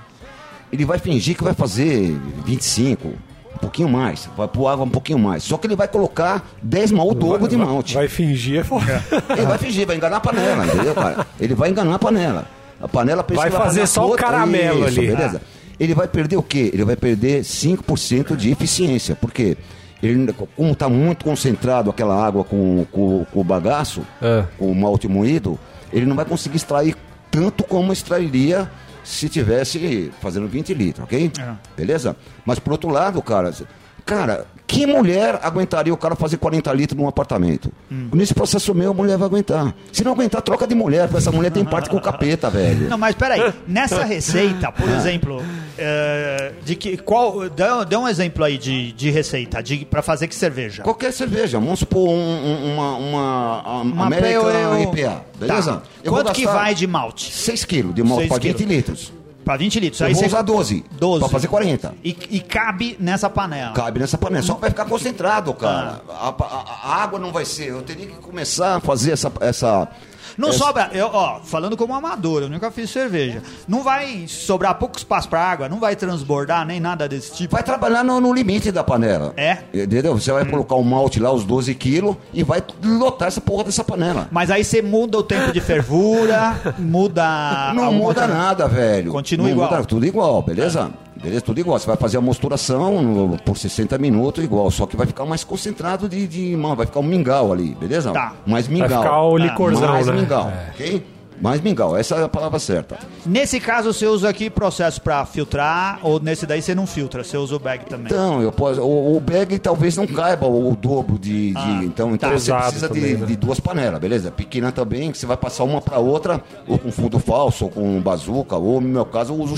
[0.72, 2.16] Ele vai fingir que vai fazer
[2.46, 4.28] 25, um pouquinho mais.
[4.36, 5.42] Vai pôr água um pouquinho mais.
[5.42, 7.94] Só que ele vai colocar 10 mal o dobro de malte.
[7.94, 9.04] Vai fingir é foda.
[9.36, 11.26] Ele vai fingir, vai enganar a panela, entendeu, cara?
[11.40, 12.46] Ele vai enganar a panela.
[12.80, 15.08] A panela pensa Vai que fazer fazer só o caramelo Isso, ali.
[15.08, 15.42] Beleza?
[15.80, 16.70] Ele vai perder o quê?
[16.74, 19.16] Ele vai perder 5% de eficiência.
[19.16, 19.56] Por quê?
[20.02, 24.44] Ele, como está muito concentrado aquela água com, com, com o bagaço, É.
[24.58, 25.58] com o malte moído,
[25.92, 26.94] ele não vai conseguir extrair
[27.30, 28.70] tanto como extrairia
[29.02, 31.32] se tivesse fazendo 20 litros, ok?
[31.38, 31.52] É.
[31.76, 32.14] Beleza?
[32.44, 33.50] Mas por outro lado, cara,
[34.00, 37.72] cara, que mulher aguentaria o cara fazer 40 litros num apartamento?
[37.90, 38.08] Hum.
[38.12, 39.74] Nesse processo meu, a mulher vai aguentar.
[39.92, 42.88] Se não aguentar, troca de mulher, porque essa mulher tem parte com o capeta, velho.
[42.88, 45.42] Não, mas peraí, nessa receita, por exemplo,
[45.76, 50.28] é, de que qual dá, dá um exemplo aí de, de receita de para fazer
[50.28, 50.82] que cerveja.
[50.82, 55.72] Qualquer cerveja, vamos supor um- um- uma, uma, Uma American IPA, beleza?
[55.74, 55.82] Tá.
[56.08, 57.32] Quanto que vai de malte?
[57.32, 58.72] 6 quilos de malte Seis para 20 quilos.
[58.72, 59.12] litros.
[59.44, 60.00] Para 20 litros.
[60.00, 61.20] Eu aí vou você usar 12, 12.
[61.20, 61.94] para fazer 40.
[62.04, 63.72] E, e cabe nessa panela.
[63.72, 66.02] Cabe nessa panela, só que vai ficar concentrado, cara.
[66.08, 66.28] Ah.
[66.38, 66.64] A, a-
[66.98, 67.68] a água não vai ser.
[67.70, 69.32] Eu teria que começar a fazer essa.
[69.40, 69.88] essa
[70.36, 73.42] Não essa- sobra, eu, ó, falando como amador, eu nunca fiz cerveja.
[73.66, 77.52] Não vai sobrar pouco espaço para água, não vai transbordar nem nada desse tipo.
[77.54, 79.32] Vai trabalhar no, no limite da panela.
[79.36, 79.58] É?
[79.72, 80.14] Entendeu?
[80.18, 83.82] Você vai colocar o malte lá, os 12 quilos, e vai lotar essa porra dessa
[83.84, 84.28] panela.
[84.30, 87.72] Mas aí você muda o tempo de fervura, muda.
[87.74, 89.12] Não muda outra- nada, velho.
[89.12, 89.70] Continua Não igual.
[89.70, 90.90] muda, tudo igual, beleza?
[91.22, 91.78] Beleza, tudo igual.
[91.78, 95.44] Você vai fazer a mosturação no- por 60 minutos igual, só que vai ficar mais
[95.44, 98.10] concentrado de, de mano, vai ficar um mingau ali, beleza?
[98.12, 98.32] Tá.
[98.46, 99.02] Mais Vai mingau.
[99.02, 100.12] ficar o licorzão, mais né?
[100.14, 100.70] mingau, É.
[100.74, 101.06] ok?
[101.42, 102.98] Mais mingau, essa é a palavra certa.
[103.24, 107.34] Nesse caso, você usa aqui processo para filtrar, ou nesse daí você não filtra, você
[107.38, 108.08] usa o bag também.
[108.08, 111.52] Então, eu posso, o, o bag talvez não caiba o, o dobro de.
[111.52, 112.38] de- Ah, então, então tá.
[112.38, 113.26] você precisa de, também, né?
[113.26, 114.30] de duas panelas, beleza?
[114.30, 117.98] Pequena também, que você vai passar uma para outra, ou com fundo falso, ou com
[118.02, 119.56] bazuca, ou no meu caso eu uso o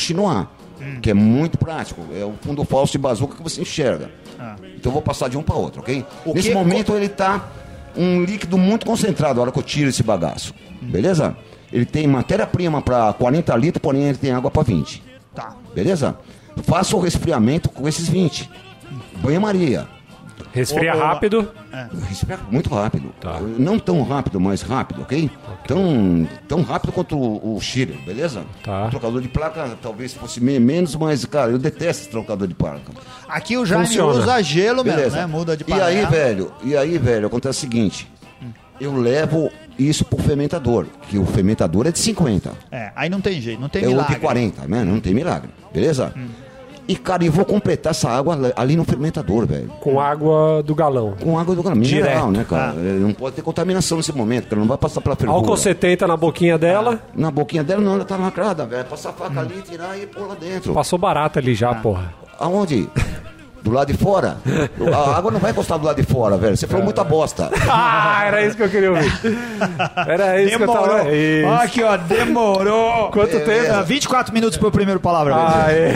[0.82, 2.02] chinois, que é muito prático.
[2.14, 4.10] É o fundo falso de bazuca que você enxerga.
[4.38, 4.56] Ah.
[4.76, 6.04] Então eu vou passar de um para outro, ok?
[6.24, 7.48] O Nesse que- momento ele tá
[7.96, 10.54] um líquido muito concentrado, a hora que eu tiro esse bagaço.
[10.80, 11.36] Beleza?
[11.72, 15.02] Ele tem matéria-prima para 40 litros, porém ele tem água para 20.
[15.34, 15.54] Tá.
[15.74, 16.16] Beleza?
[16.64, 18.50] Faça o resfriamento com esses 20.
[19.22, 19.86] Banha-maria.
[20.52, 21.48] Resfria rápido.
[22.08, 23.12] Respira muito rápido.
[23.20, 23.38] Tá.
[23.58, 25.30] Não tão rápido, mas rápido, ok?
[25.66, 28.42] Tão, tão rápido quanto o, o Chile, beleza?
[28.64, 28.86] Tá.
[28.86, 32.54] O trocador de placa talvez fosse me- menos, mas, cara, eu detesto esse trocador de
[32.54, 32.80] placa.
[33.28, 34.18] Aqui o Jaime Funciona.
[34.20, 35.16] usa gelo mesmo, Beleza.
[35.16, 35.26] né?
[35.26, 35.88] Muda de E panela.
[35.88, 38.10] aí, velho, e aí, velho, acontece o seguinte.
[38.80, 42.52] Eu levo isso pro fermentador, que o fermentador é de 50.
[42.70, 44.14] É, aí não tem jeito, não tem É milagre.
[44.14, 44.82] de 40, né?
[44.82, 46.12] Não tem milagre, beleza?
[46.88, 49.68] E, cara, eu vou completar essa água ali no fermentador, velho.
[49.80, 51.14] Com água do galão.
[51.22, 52.30] Com água do grama, mineral, Direto.
[52.38, 52.74] né, cara?
[52.76, 52.80] Ah.
[52.80, 54.60] É, Não pode ter contaminação nesse momento, cara.
[54.60, 55.38] Não vai passar pela fervura.
[55.38, 56.98] Álcool 70 na boquinha dela.
[57.14, 58.84] Na boquinha dela não, ela tá lacrada, velho.
[58.86, 60.74] Passar a faca ali, tirar e pôr lá dentro.
[60.74, 61.54] Passou barata ali Ah.
[61.54, 62.12] já, porra.
[62.38, 62.88] Aonde?
[63.62, 64.38] Do lado de fora?
[64.92, 66.56] A água não vai encostar do lado de fora, velho.
[66.56, 67.48] Você falou muita bosta.
[67.70, 69.12] Ah, era isso que eu queria ouvir.
[70.06, 70.82] Era isso Demorou.
[70.84, 71.12] que eu tava...
[71.14, 71.48] Isso.
[71.62, 73.08] Aqui, ó, demorou.
[73.10, 73.72] Quanto tempo?
[73.72, 75.34] Ah, 24 minutos pro primeiro palavra.
[75.36, 75.92] Ah, é.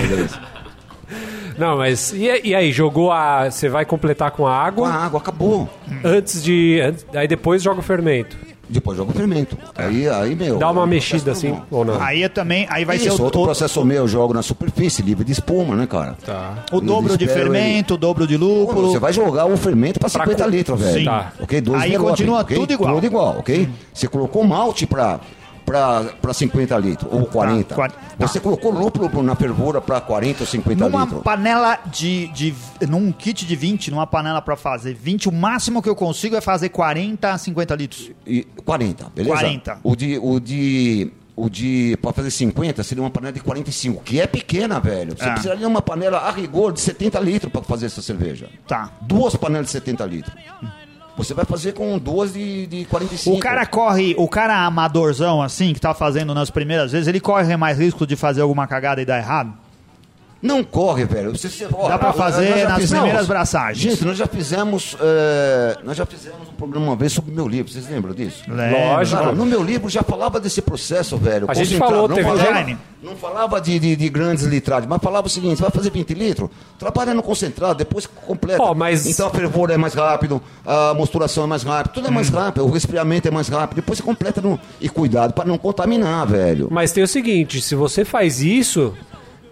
[1.59, 3.51] Não, mas e, e aí, jogou a.
[3.51, 5.69] Você vai completar com a Com a água água, acabou.
[6.05, 6.81] antes de.
[6.85, 8.37] antes- aí depois joga o fermento.
[8.69, 9.57] Depois joga o fermento.
[9.77, 10.59] Aí, aí, meu.
[10.59, 12.03] Dá uma mexida assim, ou não?
[12.03, 14.43] Aí é também, aí vai Isso, ser o, outro o, processo meu, eu jogo na
[14.43, 16.17] superfície, livre de espuma, né, cara?
[16.27, 16.65] Tá.
[16.73, 18.91] o dobro de Espero ele- fermento, o dobro de lúpulo.
[18.91, 20.99] Você vai jogar o fermento para 50 co- litros, velho.
[20.99, 21.05] Sim.
[21.05, 21.33] Tá.
[21.39, 21.61] Ok?
[21.61, 22.95] 12 Aí continua tudo igual.
[22.97, 23.69] Tudo igual, ok?
[23.95, 25.21] Você colocou malte para
[25.67, 27.75] para 50 litros ou 40.
[27.75, 31.23] quar- Você colocou lúpulo na fervura para 40 ou 50 Numa litros.
[31.23, 32.55] panela de, de.
[32.89, 36.41] Num kit de 20, numa panela pra fazer 20, o máximo que eu consigo é
[36.41, 38.11] fazer 40 a 50 litros.
[38.27, 39.35] E 40, beleza?
[39.37, 39.79] 40.
[39.83, 44.19] O de o de o de para fazer 50 seria uma panela de 45, que
[44.21, 45.15] é pequena, velho.
[45.19, 45.33] Você Ah.
[45.33, 48.49] precisaria de uma panela a rigor de 70 litros para fazer essa cerveja.
[48.67, 48.93] Tá.
[49.03, 50.35] Duas panelas de 70 litros.
[51.17, 53.37] Você vai fazer com duas de, de 45.
[53.37, 57.57] O cara corre, o cara amadorzão assim, que tá fazendo nas primeiras vezes, ele corre
[57.57, 59.66] mais risco de fazer alguma cagada e dar errado?
[60.47, 61.33] Não corre, velho.
[61.37, 63.79] Você, você- ó, Dá pra nós- fazer nas fizemos- primeiras braçagens.
[63.83, 64.97] Gente, nós já fizemos.
[65.01, 67.71] é, nós já fizemos um programa uma vez sobre o meu livro.
[67.73, 68.45] Vocês lembram disso?
[68.49, 69.21] Lógico.
[69.23, 71.47] Cara, no meu livro já falava desse processo, velho.
[71.51, 71.93] A gente concentrado.
[71.93, 72.77] falou, não teve falava.
[73.03, 76.15] Não falava de, de, de grandes litragens, mas falava o seguinte: você vai fazer 20
[76.15, 78.63] litros, trabalha no concentrado, depois completa.
[78.63, 82.11] Ó, mas- Então a fervura é mais rápido, a mosturação é mais rápido, tudo é
[82.11, 82.37] mais Hum.
[82.37, 84.59] rápido, o resfriamento é mais rápido, depois você completa no...
[84.81, 86.69] e cuidado para não contaminar, velho.
[86.71, 88.93] Mas tem o seguinte, se você faz isso,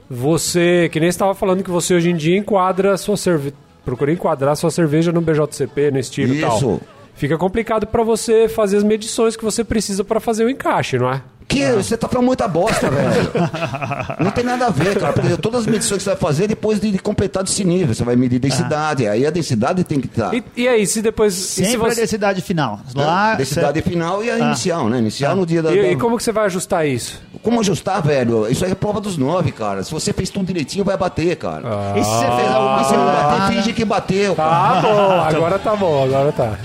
[0.08, 4.56] você, que nem estava falando que você hoje em dia enquadra sua cerveja, procura enquadrar
[4.56, 6.56] sua cerveja no BJCP, no estilo e tal.
[6.56, 6.80] Isso.
[7.14, 11.12] Fica complicado para você fazer as medições que você precisa para fazer o encaixe, não
[11.12, 11.22] é?
[11.46, 13.30] Que você tá falando muita bosta, velho.
[14.18, 15.12] Não tem nada a ver, cara.
[15.12, 17.94] Porque todas as medições que você vai fazer depois de, de completar desse nível.
[17.94, 19.06] Você vai medir densidade.
[19.06, 20.34] Aí a densidade tem que estar.
[20.34, 21.34] E, e aí, se depois...
[21.34, 22.80] e se Sempre a você, densidade final.
[22.94, 24.98] Lá, densidade final e a inicial, né?
[24.98, 25.72] Inicial no dia da.
[25.72, 27.20] e, da- e como que você vai ajustar isso?
[27.42, 28.48] Como ajustar, velho?
[28.50, 29.82] Isso aí é prova dos nove, cara.
[29.84, 31.62] Se você fez tudo direitinho, vai bater, cara.
[31.96, 33.52] E se você fez alguma E se não coisa bater, errada?
[33.52, 34.80] finge que bateu, cara.
[34.80, 36.58] Tá bom, agora tá bom, agora tá.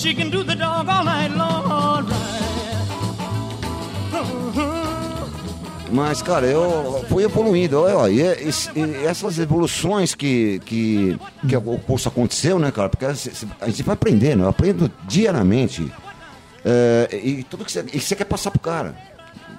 [0.00, 2.06] She can do the dog all night long.
[5.92, 7.84] Mas, cara, eu fui evoluindo.
[8.10, 12.88] E, é- esse- e essas evoluções que, que, que o curso aconteceu, né, cara?
[12.88, 13.12] Porque a
[13.66, 15.92] gente vai aprendendo, eu aprendo diariamente.
[16.64, 18.94] É, e tudo que você, e você quer passar pro cara.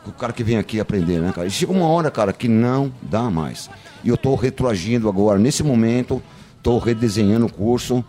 [0.07, 1.45] o cara que vem aqui aprender, né, cara?
[1.47, 3.69] E chega uma hora, cara, que não dá mais.
[4.03, 6.23] E eu tô retroagindo agora, nesse momento,
[6.63, 8.03] tô redesenhando o curso.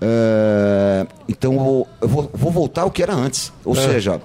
[0.00, 3.52] É, então eu vou, eu vou, vou voltar ao que era antes.
[3.64, 4.20] Ou seja,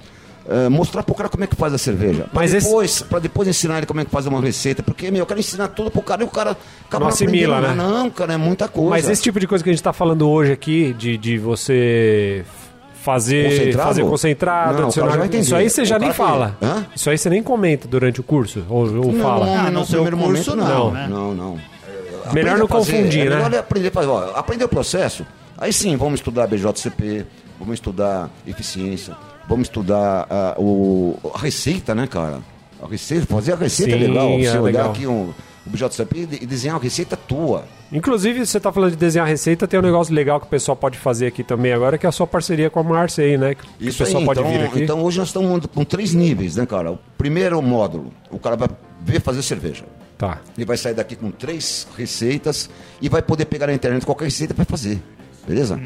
[0.48, 2.24] é, mostrar pro cara como é que faz a cerveja.
[2.24, 4.84] Pra Mas esse- depois, pra depois ensinar ele como é que faz uma receita.
[4.84, 6.58] Porque, meu, eu quero ensinar tudo pro cara e o cara
[6.88, 7.74] acaba Não assimila, né?
[7.76, 8.90] Não, cara, é muita coisa.
[8.90, 12.44] Mas esse tipo de coisa que a gente tá falando hoje aqui, de, de você
[13.02, 13.88] fazer Concentrado?
[13.90, 16.56] fazer concentrado, Não, adicionar- isso aí você já nem que- fala.
[16.62, 16.86] Hã?
[16.96, 19.46] Isso aí você nem comenta durante o curso, ou, ou Não, fala.
[19.46, 20.92] Ah, no no seu primeiro curso, momento não, não.
[20.92, 21.08] né?
[21.10, 21.58] Não, não.
[22.32, 23.36] Melhor não a fazer, confundir, é né?
[23.36, 24.00] Melhor é aprender a.
[24.02, 25.26] Ó, aprender o processo.
[25.58, 27.26] Aí sim, vamos estudar BJCP,
[27.60, 29.16] vamos estudar eficiência,
[29.48, 32.40] vamos estudar ah, o, a receita, né, cara?
[32.82, 34.30] A receita, fazer a receita é Sim, legal.
[34.38, 34.92] Você é olhar legal.
[34.92, 35.34] aqui um,
[35.66, 37.64] o BJCP e de- desenhar uma receita tua.
[37.92, 40.98] Inclusive, você tá falando de desenhar receita, tem um negócio legal que o pessoal pode
[40.98, 43.56] fazer aqui também agora, que é a sua parceria com a Marcei, né?
[43.56, 44.84] Que Isso o pessoal aí, pode então, vir aqui.
[44.84, 46.92] então hoje nós estamos com três níveis, né, cara?
[46.92, 48.68] O primeiro módulo, o cara vai
[49.00, 49.86] ver fazer cerveja.
[50.18, 50.40] Tá.
[50.58, 52.70] Ele vai sair daqui com três receitas
[53.02, 55.02] e vai poder pegar na internet qualquer receita para fazer.
[55.48, 55.80] Beleza?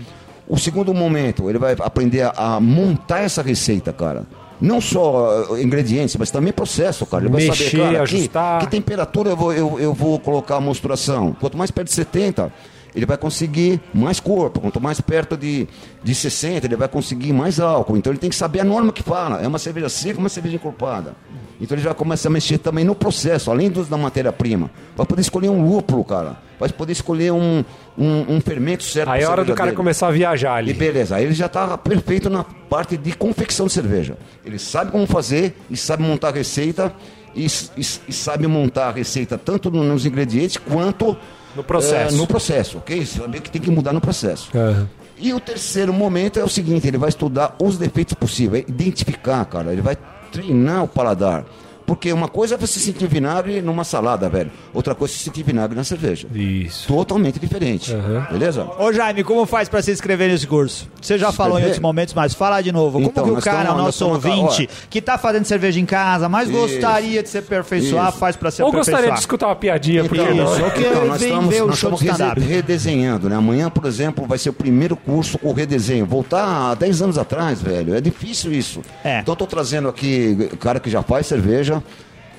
[0.47, 4.25] O segundo momento, ele vai aprender a, a montar essa receita, cara.
[4.59, 7.23] Não só uh, ingredientes, mas também processo, cara.
[7.23, 8.59] Ele vai Mexer, saber, cara.
[8.59, 11.35] Que, que temperatura eu vou, eu, eu vou colocar a mosturação.
[11.39, 12.51] Quanto mais perto de 70,
[12.97, 14.59] ele vai conseguir mais corpo.
[14.59, 15.67] Quanto mais perto de,
[16.03, 17.95] de 60, ele vai conseguir mais álcool.
[17.95, 19.39] Então ele tem que saber a norma que fala.
[19.41, 21.13] É uma cerveja seca, uma cerveja encorpada.
[21.61, 24.69] Então ele já começa a mexer também no processo, além dos, da matéria-prima.
[24.95, 26.37] Vai poder escolher um lúpulo, cara.
[26.59, 27.63] Vai poder escolher um,
[27.97, 29.09] um, um fermento certo.
[29.09, 29.77] Aí é hora do cara dele.
[29.77, 30.73] começar a viajar E ali.
[30.73, 34.17] beleza, aí ele já está perfeito na parte de confecção de cerveja.
[34.45, 36.91] Ele sabe como fazer e sabe montar a receita
[37.35, 41.15] e, e- e sabe montar a receita tanto no- nos ingredientes quanto
[41.55, 42.13] No processo.
[42.15, 43.05] eh, no processo, ok?
[43.05, 44.49] Saber que tem que mudar no processo.
[44.55, 44.87] Aham.
[45.19, 49.43] E o terceiro momento é o seguinte: ele vai estudar os defeitos possíveis, é identificar,
[49.45, 49.71] cara.
[49.71, 49.97] Ele vai
[50.31, 51.43] treinar o paladar.
[51.87, 54.51] Porque uma coisa é você sentir vinagre numa salada, velho.
[54.73, 56.27] Outra coisa é você sentir vinagre na cerveja.
[56.35, 56.85] Isso.
[56.87, 57.93] Totalmente diferente.
[57.95, 58.27] Aham.
[58.29, 58.67] Beleza?
[58.77, 60.87] Ô Jaime, como faz pra se inscrever nesse curso?
[61.01, 61.69] Você já Se falou em inscrever?
[61.69, 62.93] outros momentos, mas fala de novo.
[62.99, 65.85] Como Então, que o cara, estamos- o nosso estamos- ouvinte, que tá fazendo cerveja em
[65.85, 66.57] casa, mas Isso.
[66.59, 68.17] gostaria de se aperfeiçoar, Isso.
[68.19, 68.95] faz pra se Ou aperfeiçoar?
[68.97, 70.43] gostaria de escutar uma piadinha, porque Então, não?
[70.53, 70.61] isso.
[70.61, 73.35] Eu quero nós estamos, ver o nós show estamos redesenhando, né?
[73.37, 76.05] Amanhã, por exemplo, vai ser o primeiro curso com redesenho.
[76.05, 77.95] Voltar a 10 anos atrás, velho.
[77.95, 78.81] É difícil isso.
[79.05, 79.19] É.
[79.21, 81.76] Então, eu tô trazendo aqui cara que já faz cerveja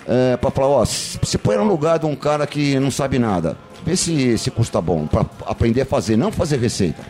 [0.07, 3.19] é, para falar, ó, se se põe no lugar de um cara que não sabe
[3.19, 3.57] nada.
[3.85, 7.01] Vê se esse curso tá bom, para aprender a fazer, não fazer receita.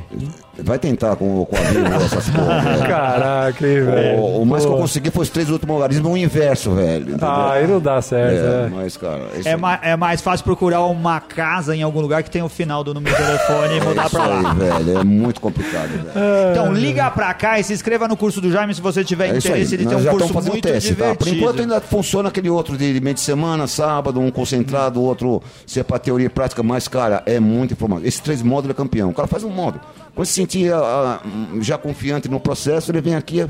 [0.62, 2.86] Vai tentar com, com a essas porra, velho.
[2.88, 4.18] Caraca, hein, velho.
[4.20, 4.82] O, o mais que eu Pô.
[4.82, 7.08] consegui foi os três últimos logaritmos, o inverso, velho.
[7.10, 7.28] entendeu?
[7.28, 8.70] Ah, aí não dá certo, é, é.
[8.72, 9.56] mas, cara, É, aí.
[9.56, 12.94] ma- é mais fácil procurar uma casa em algum lugar que tem o final do
[12.94, 14.50] número de telefone e mudar É pra lá.
[14.52, 14.98] aí, velho.
[15.00, 16.10] É muito complicado, velho.
[16.52, 19.36] Então liga pra cá e se inscreva no curso do Jaime se você tiver É
[19.38, 19.74] interesse.
[19.74, 21.14] Ele tem um já curso muito teste, tá?
[21.14, 21.36] Por divertido.
[21.36, 25.82] enquanto ainda funciona aquele outro de meio de semana, sábado, um concentrado, outro se é
[25.82, 28.06] pra teoria e prática, mas, cara, é muito informação.
[28.06, 29.10] Esse três módulos é campeão.
[29.10, 29.82] O cara faz um módulo.
[30.14, 31.20] Quando se sentir ah,
[31.60, 33.46] já confiante no processo, ele vem aqui,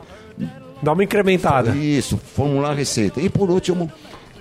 [0.82, 1.70] Dá uma incrementada.
[1.74, 3.20] isso, formular a receita.
[3.20, 3.90] E por último,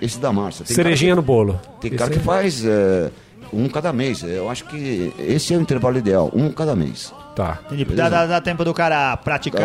[0.00, 0.64] esse da Márcia.
[0.64, 1.60] Tem Cerejinha cara no bolo.
[1.80, 3.10] tem cara Esse que faz é,
[3.52, 4.22] um cada mês.
[4.22, 7.12] Eu acho que esse é o intervalo ideal, um cada mês.
[7.34, 7.58] Tá.
[7.96, 9.62] Dá, dá- dá tempo do cara praticar,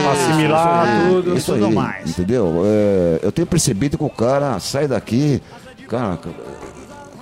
[0.00, 2.10] Isso, assimilar isso aí, tudo, isso tudo aí, mais.
[2.10, 2.62] Entendeu?
[2.64, 5.40] É, eu tenho percebido que o cara sai daqui,
[5.88, 6.18] cara,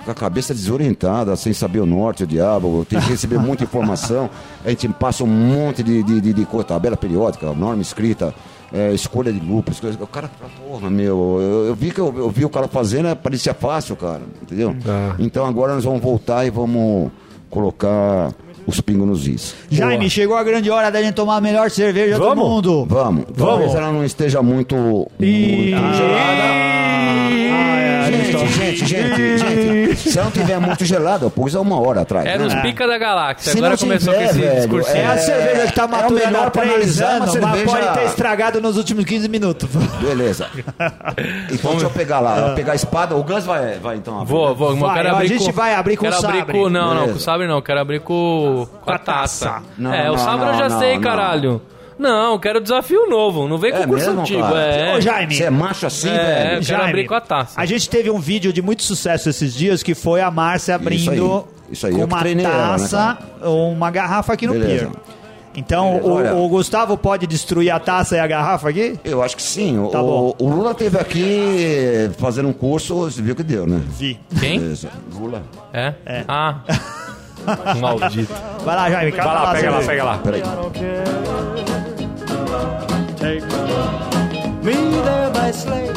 [0.05, 4.29] com a cabeça desorientada, sem saber o norte, o diabo, tem que receber muita informação.
[4.63, 8.33] A gente passa um monte de, de, de, de coisa, tabela periódica, norma escrita.
[8.73, 12.13] é, escolha de grupos, coisa- o cara fala, porra, meu, eu, eu vi que eu,
[12.17, 14.75] eu vi o cara fazendo, é, parecia fácil, cara, entendeu?
[14.87, 15.15] Ah.
[15.19, 17.09] Então agora nós vamos voltar e vamos
[17.49, 18.33] colocar
[18.67, 19.55] os pingos nos is.
[19.69, 22.35] Jaime, chegou a grande hora da gente tomar a melhor cerveja Vamos?
[22.35, 22.85] do mundo.
[22.89, 24.75] Vamos, talvez ela não esteja muito,
[25.21, 26.84] E- muito gelada.
[28.45, 29.95] Ah, é, gente Gente, Gente.
[30.09, 32.25] Se não tiver muito gelado, eu pus há uma hora atrás.
[32.25, 32.45] Era né?
[32.47, 33.51] os pica da galáxia.
[33.51, 34.97] Se Agora não começou tiver, com esse velho, discursinho.
[34.97, 37.93] É a É, cerveja que tá é o maturando melhor pra analisar mas cerveja- pode
[37.99, 39.69] ter estragado nos últimos 15 minutos.
[40.01, 40.47] Beleza.
[41.51, 42.37] Então deixa eu pegar lá.
[42.49, 43.15] Eu pegar a espada.
[43.15, 44.19] O Gans vai, vai então.
[44.19, 44.55] abrir, Vou, né?
[44.55, 46.59] vou, Vai, quero ó, a abrir gente com, vai abrir com quero o abrir sabre.
[46.59, 49.61] com, não, não, com o sabre não, quero abrir com, com a taça.
[49.77, 51.01] Não, é, o não, sabre eu já não, sei, não.
[51.01, 51.61] caralho.
[51.97, 54.43] Não, quero desafio novo, não vem com É curso mesmo, antigo.
[54.55, 54.95] É.
[54.97, 56.27] Ô, Jaime, Você é macho assim, É, velho?
[56.27, 57.53] eu quero Jaime, abrir com a taça.
[57.59, 61.11] A gente teve um vídeo de muito sucesso esses dias que foi a Márcia abrindo
[61.11, 64.87] aí, isso aí, com eu que uma né, taça ou uma garrafa aqui no Beleza.
[64.87, 64.95] pier.
[65.57, 66.35] Então, o, olha.
[66.35, 68.99] o Gustavo pode destruir a taça e a garrafa aqui?
[69.05, 69.79] Eu acho que sim.
[69.79, 70.35] O, Tá bom.
[70.37, 73.81] o Lula teve aqui fazendo um curso, você viu que deu, né?
[73.87, 74.19] Vi.
[74.37, 74.59] Quem?
[74.59, 74.89] Beleza.
[75.13, 75.43] Lula.
[75.71, 75.93] É?
[76.27, 76.59] Ah.
[77.79, 78.33] Maldito.
[78.65, 79.11] Vai lá, Jaime.
[79.11, 80.17] Vai lá, pega lá, pega lá.
[80.17, 80.43] Peraí.
[83.17, 83.45] Take
[84.63, 85.91] me there by sleigh.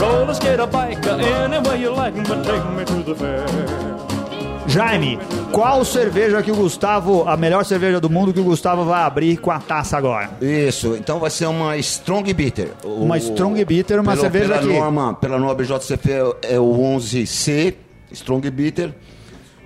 [0.00, 3.46] Roller skate bike anywhere you like, but take me to the fair.
[4.68, 5.16] Jaime,
[5.52, 9.36] qual cerveja que o Gustavo, a melhor cerveja do mundo que o Gustavo vai abrir
[9.38, 10.28] com a taça agora?
[10.40, 12.70] Isso, então vai ser uma Strong Bitter.
[12.84, 16.10] O- Uma Strong Bitter, uma pelo- cerveja pela que- Norma, pela norma BJCP
[16.42, 17.74] é o 11C,
[18.10, 18.92] Strong Bitter.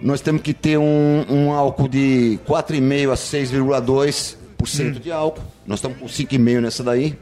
[0.03, 4.93] Nós temos que ter um, um álcool de 4,5 a 6,2% Hum.
[4.93, 5.43] de álcool.
[5.67, 7.17] Nós estamos com 5,5 nessa daí.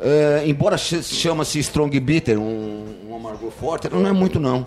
[0.00, 4.66] É, embora ch- chama-se Strong Bitter, um, um amargor forte, ela não é muito não.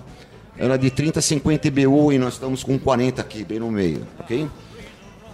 [0.58, 3.70] Ela é de 30 a 50 IBU e nós estamos com 40 aqui, bem no
[3.70, 4.48] meio, ok?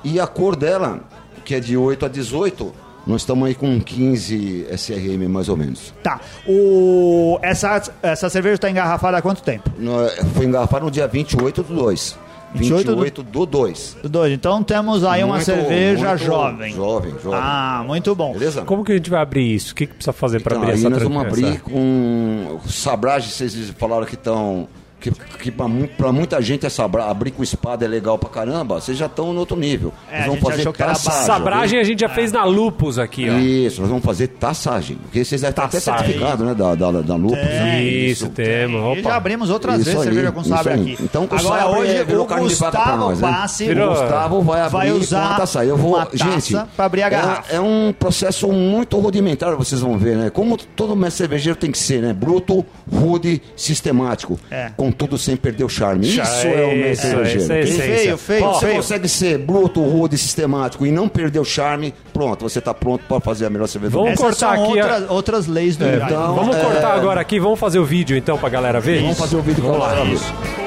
[0.03, 1.01] E a cor dela,
[1.45, 2.73] que é de 8 a 18,
[3.05, 5.93] nós estamos aí com 15 SRM mais ou menos.
[6.01, 6.19] Tá.
[6.47, 9.69] O, essa, essa cerveja está engarrafada há quanto tempo?
[9.77, 12.17] No- Foi engarrafado no dia 28 do 2.
[12.53, 13.97] 28 do- 28 do 2.
[14.03, 14.33] Dois.
[14.33, 16.73] Então temos aí uma Muito- cerveja muito jovem.
[16.73, 17.39] Jovem, jovem.
[17.41, 18.33] Ah, muito bom.
[18.33, 18.63] Beleza?
[18.63, 19.71] Como que a gente vai abrir isso?
[19.71, 21.47] O que, que precisa fazer para Então, abrir aí essa nós vamos tranqueira?
[21.49, 24.67] abrir com sabragem, vocês falaram que estão.
[25.01, 28.95] Que, que pra muita gente essa bra- abrir com espada é legal pra caramba, vocês
[28.97, 29.91] já estão no outro nível.
[30.11, 31.25] É, nós a vamos gente fazer taçagem.
[31.25, 32.09] Sabragem a gente já É.
[32.09, 33.33] fez na Lupus aqui, ó.
[33.39, 34.97] Isso, nós vamos fazer taçagem.
[34.97, 36.05] Porque vocês devem ter até Taçagem.
[36.05, 36.53] certificado, né?
[36.53, 37.37] Da, da, da Lupus.
[37.39, 37.81] né?
[37.83, 38.97] Isso, temos.
[38.99, 40.97] E já abrimos outras Isso vezes aí, cerveja com isso sabre aqui.
[41.01, 43.45] Então, com Agora sabre, hoje virou o carne de vaca pra Gustavo nós, né?
[43.67, 45.65] Virou- O Gustavo vai abrir vai com usar a taça.
[45.65, 47.51] Eu vou, uma taça gente, pra abrir a garrafa.
[47.51, 50.29] É, é um processo muito rudimentar, vocês vão ver, né?
[50.29, 52.13] Como todo mestre cervejeiro tem que ser, né?
[52.13, 54.39] Bruto, rude, sistemático.
[54.51, 54.71] É.
[54.91, 56.07] Contudo, sem perder o charme.
[56.07, 57.41] Isso é o mestre Isso, cervejeiro.
[57.43, 57.85] isso é essência.
[58.03, 58.75] Feio, feio, Quando você feio.
[58.77, 63.19] consegue ser bruto, rude, sistemático e não perder o charme, pronto, você está pronto para
[63.19, 64.29] fazer a melhor cerveja do Vamos mundo.
[64.29, 66.13] Essas cortar aqui a- outras, outras leis do Iraque.
[66.13, 66.59] então- Vamos É.
[66.59, 69.01] cortar agora aqui, vamos fazer o vídeo então pra galera ver?
[69.01, 70.60] Vamos fazer o vídeo com a galera ver.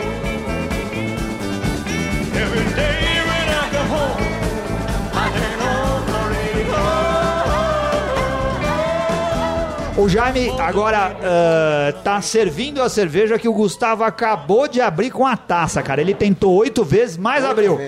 [10.05, 15.27] O Jaime agora ah, tá servindo a cerveja que o Gustavo acabou de abrir com
[15.27, 16.03] a taça, cara.
[16.03, 17.81] Ele tentou oito vezes, mas abriu.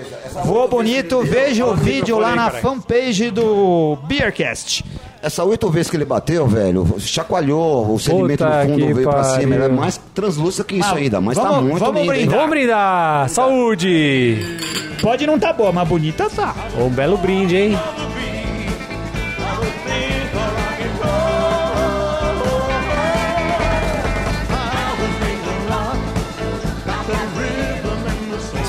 [0.43, 4.83] Voou bonito, veja o vídeo lá na fanpage do Beercast.
[5.21, 9.09] Essa oito vezes que ele bateu, velho, chacoalhou o sedimento Puta do fundo, que veio
[9.09, 9.41] pra pariu.
[9.41, 9.55] cima.
[9.55, 12.21] Ela é mais translúcida que isso Ah, ainda, mas tá vamos- muito vamos linda, hein?
[12.25, 12.37] brindar.
[12.39, 13.29] Vamos brindar!
[13.29, 14.57] Saúde!
[15.01, 16.55] Pode não tá boa, mas bonita tá.
[16.79, 17.77] Um belo brinde, hein?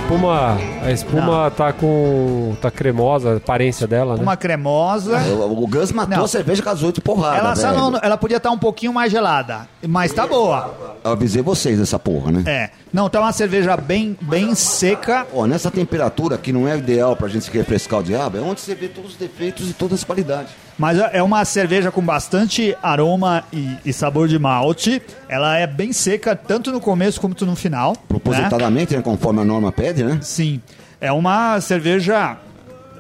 [0.09, 2.57] Espuma, a espuma tá com.
[2.63, 4.23] tá cremosa, a aparência dela, né?
[4.23, 5.19] Uma cremosa.
[5.19, 6.25] O, o Gus matou Não.
[6.25, 9.13] a cerveja com as oito porradas, Ela, só não- ela podia estar um pouquinho mais
[9.13, 10.75] gelada, mas tá boa.
[11.05, 12.43] Eu avisei vocês dessa porra, né?
[12.47, 12.71] É.
[12.93, 15.27] Não, tá uma cerveja bem, bem seca.
[15.33, 18.61] Ó, nessa temperatura que não é ideal pra gente se refrescar o diabo, é onde
[18.61, 20.53] você vê todos os defeitos e todas as qualidades.
[20.79, 25.03] Mas é uma cerveja com bastante aroma e, e sabor de malte.
[25.29, 27.93] Ela é bem seca, tanto no começo quanto no final.
[27.93, 27.99] né?
[28.09, 30.19] Propositadamente, né, conforme a norma pede, né?
[30.23, 30.61] Sim.
[31.01, 32.37] É uma cerveja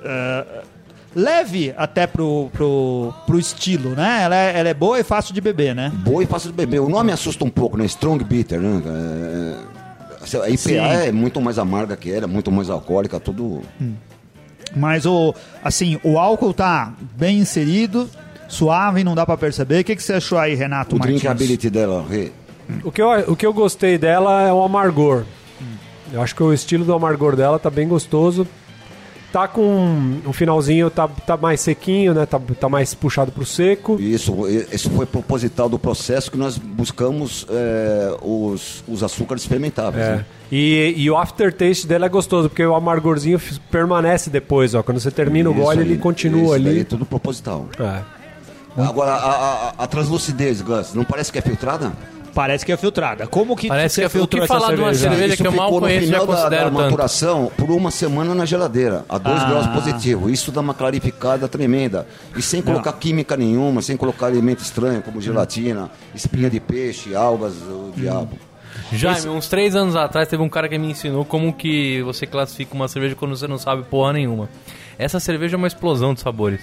[0.05, 0.45] eh,
[1.15, 4.21] leve até pro, pro, pro estilo, né?
[4.23, 5.91] Ela é, ela é boa e fácil de beber, né?
[5.95, 6.81] Boa e fácil de beber.
[6.81, 7.85] O nome assusta um pouco, né?
[7.87, 8.83] Strong Bitter, né?
[8.87, 9.78] É,
[10.37, 10.77] a IPA Sim.
[10.77, 13.63] é muito mais amarga que era, muito mais alcoólica, tudo...
[14.77, 18.09] Mas o assim, o álcool tá bem inserido,
[18.49, 19.81] suave, não dá pra perceber.
[19.81, 21.21] O que, que você achou aí, Renato O Martins?
[21.21, 22.31] drinkability dela, Rê.
[22.85, 25.25] O que, eu, o que eu gostei dela é o amargor.
[26.13, 28.47] Eu acho que o estilo do amargor dela tá bem gostoso.
[29.33, 32.25] Tá com um finalzinho, tá, tá mais sequinho, né?
[32.25, 34.01] Tá, tá mais puxado pro seco.
[34.01, 34.35] Isso,
[34.73, 40.05] isso foi proposital do processo que nós buscamos é, os, os açúcares fermentáveis.
[40.05, 40.17] É.
[40.17, 40.25] né?
[40.51, 43.39] E, e o aftertaste dela é gostoso, porque o amargorzinho
[43.71, 44.83] permanece depois, ó.
[44.83, 46.81] Quando você termina o Isso gole, aí, ele continua isso daí ali.
[46.81, 47.67] É tudo proposital.
[47.79, 48.19] É.
[48.83, 51.93] Agora, a, a, a translucidez, Gus, não parece que é filtrada?
[52.39, 53.27] Parece que é filtrada.
[53.27, 55.37] Como que Parece você que é- o filtrou que falar de uma cerveja?
[55.37, 56.83] que eu mal conheço, já final da, considero da tanto.
[56.85, 59.49] maturação por uma semana na geladeira, a 2 Ah.
[59.51, 60.31] graus positivo.
[60.31, 62.07] Isso dá uma clarificada tremenda.
[62.37, 67.55] E sem colocar química nenhuma, sem colocar alimento estranho como gelatina, espinha de peixe, algas,
[67.55, 68.39] o diabo.
[68.93, 72.73] Jaime, uns três anos atrás teve um cara que me ensinou como que você classifica
[72.73, 74.49] uma cerveja quando você não sabe porra nenhuma.
[74.97, 76.61] Essa cerveja é uma explosão de sabores.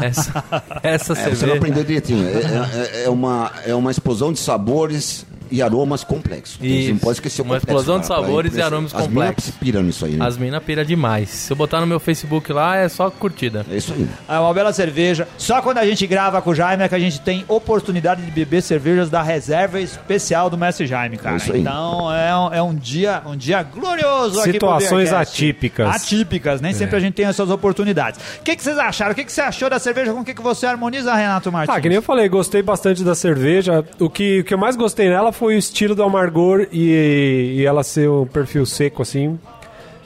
[0.00, 0.44] Essa,
[0.82, 1.54] essa É, você não cerveja.
[1.54, 2.26] aprendeu direitinho.
[2.28, 6.56] É, é- é uma, é uma explosão de sabores e aromas complexos.
[6.56, 6.90] Você Isso.
[6.90, 9.44] não pode esquecer o Uma complexo, explosão de pra sabores e aromas As complexos.
[9.46, 10.26] minas piram nisso aí, né?
[10.26, 11.28] As mina pira demais.
[11.28, 13.64] Se eu botar no meu Facebook lá, é só curtida.
[13.70, 14.08] É isso aí.
[14.28, 15.28] É uma bela cerveja.
[15.38, 18.30] Só quando a gente grava com o Jaime é que a gente tem oportunidade de
[18.30, 21.36] beber cervejas da reserva especial do Mestre Jaime, cara.
[21.36, 21.60] É isso aí.
[21.60, 25.94] Então é um, é um dia, um dia glorioso Situações atípicas.
[25.94, 28.20] Atípicas, nem sempre a gente tem essas oportunidades.
[28.38, 29.12] O que, que vocês acharam?
[29.12, 30.12] O que, que você achou da cerveja?
[30.12, 31.76] Com o que, que você harmoniza, Renato Martins?
[31.76, 33.84] Ah, que nem eu falei, gostei bastante da cerveja.
[33.98, 37.64] O que, o que eu mais gostei nela foi o estilo do amargor e, e
[37.64, 39.38] ela ser um perfil seco assim.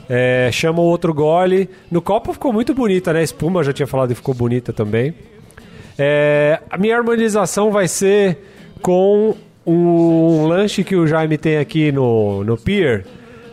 [0.08, 1.70] É, chama o outro gole.
[1.90, 3.20] No copo ficou muito bonita, né?
[3.20, 5.14] A espuma, já tinha falado, e ficou bonita também.
[5.96, 8.38] É, a minha harmonização vai ser
[8.82, 13.04] com um lanche que o Jaime tem aqui no, no Pier,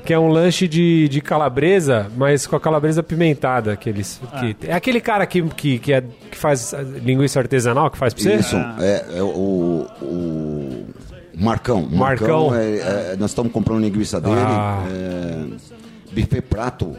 [0.05, 3.73] que é um lanche de, de calabresa, mas com a calabresa pimentada.
[3.73, 6.01] Aqueles, que, é aquele cara que, que, que, é-
[6.31, 6.73] que faz
[7.03, 8.35] linguiça artesanal, que faz pra você?
[8.35, 10.56] Isso, é, é o, o
[11.37, 11.87] Marcão.
[11.91, 12.53] Marcão.
[12.55, 14.35] é- é- nós estamos comprando linguiça dele.
[14.39, 14.83] Ah.
[14.89, 15.45] é,
[16.11, 16.95] buffet prato,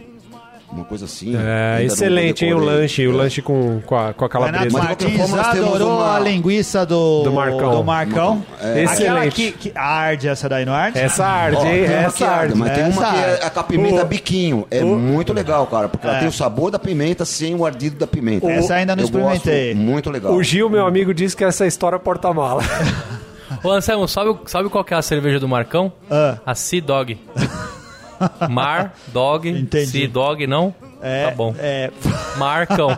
[0.70, 1.34] uma coisa assim.
[1.34, 1.38] É,
[1.78, 4.30] Ainda não excelente, hein, o lanche, o lanche com, com, a, com a Renato
[4.68, 4.78] calabresa.
[4.78, 7.70] Qualquer Martins adorou uma- a linguiça do, Do Marcão.
[7.76, 8.44] do Marcão.
[8.60, 8.84] É.
[8.84, 8.92] Aquela
[9.26, 9.34] Excelente.
[9.34, 10.98] que, que arde essa daí, não arde?
[10.98, 11.84] Essa arde, Ó, hein?
[11.84, 14.66] Essa arde, mas tem Essa uma que é a com a pimenta O- biquinho.
[14.70, 16.20] É muito legal, cara, porque ela É.
[16.20, 18.46] tem o sabor da pimenta sem o ardido da pimenta.
[18.50, 19.74] Essa ainda não Eu experimentei.
[19.74, 20.32] gosto, muito legal.
[20.34, 22.62] O Gil, meu amigo, disse que essa história é porta-mala.
[23.62, 25.92] Ô Anselmo, sabe, sabe qual que é a cerveja do Marcão?
[26.10, 26.38] Ah.
[26.46, 27.18] A Sea Dog.
[28.50, 29.86] Mar, Dog, Entendi.
[29.86, 30.74] Sea Dog, não?
[31.00, 31.54] É, Tá bom.
[31.58, 31.90] É,
[32.36, 32.88] Marcão.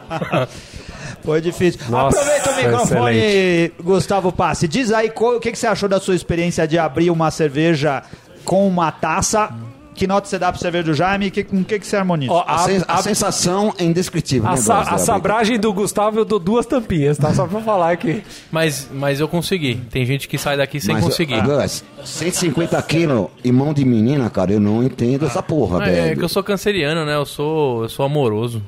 [1.23, 1.81] foi difícil.
[1.91, 3.75] Nossa, Aproveita o microfone, excelente.
[3.83, 4.67] Gustavo Passi.
[4.67, 8.03] Diz aí qual- o que, que você achou da sua experiência de abrir uma cerveja
[8.45, 9.51] com uma taça.
[9.95, 11.97] Que nota você dá pra cerveja do Jaime e que, com o que, que você
[11.97, 12.33] harmoniza?
[12.33, 14.49] Ó, A, sen- a sensação é indescritível.
[14.49, 17.35] A, né, sa- Góes, a sabragem do Gustavo eu dou duas tampinhas, tá?
[17.35, 18.23] Só pra falar aqui.
[18.51, 19.75] Mas, mas eu consegui.
[19.91, 21.35] Tem gente que sai daqui sem Mas, conseguir.
[21.35, 25.91] ah, Gus, 150 quilos e mão de menina, cara, eu não entendo essa porra, É,
[25.91, 26.13] velho.
[26.13, 27.15] é que eu sou canceriano, né?
[27.17, 28.63] Eu sou, eu sou amoroso.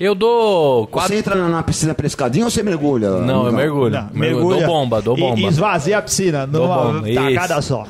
[0.00, 1.14] Eu dou Você quatro...
[1.14, 3.10] entra na piscina pescadinha ou você mergulha?
[3.10, 3.94] Não, eu mergulho.
[3.94, 4.58] Não, mergulho.
[4.58, 5.38] Dou bomba, dou bomba.
[5.38, 7.68] E esvazia a piscina numa bomba, tacada isso.
[7.68, 7.86] só.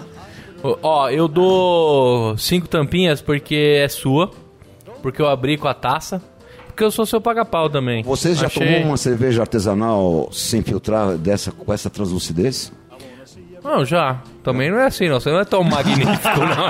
[0.83, 4.31] Ó, eu dou cinco tampinhas porque é sua.
[5.03, 6.23] Porque eu abri com a taça.
[6.67, 8.03] Porque eu sou seu paga-pau também.
[8.03, 12.73] Você já Achei- tomou uma cerveja artesanal sem filtrar dessa, com essa translucidez?
[13.63, 14.23] Não, já.
[14.45, 15.19] Também não é assim, não.
[15.19, 16.07] Você não é tão magnífico,
[16.39, 16.67] não.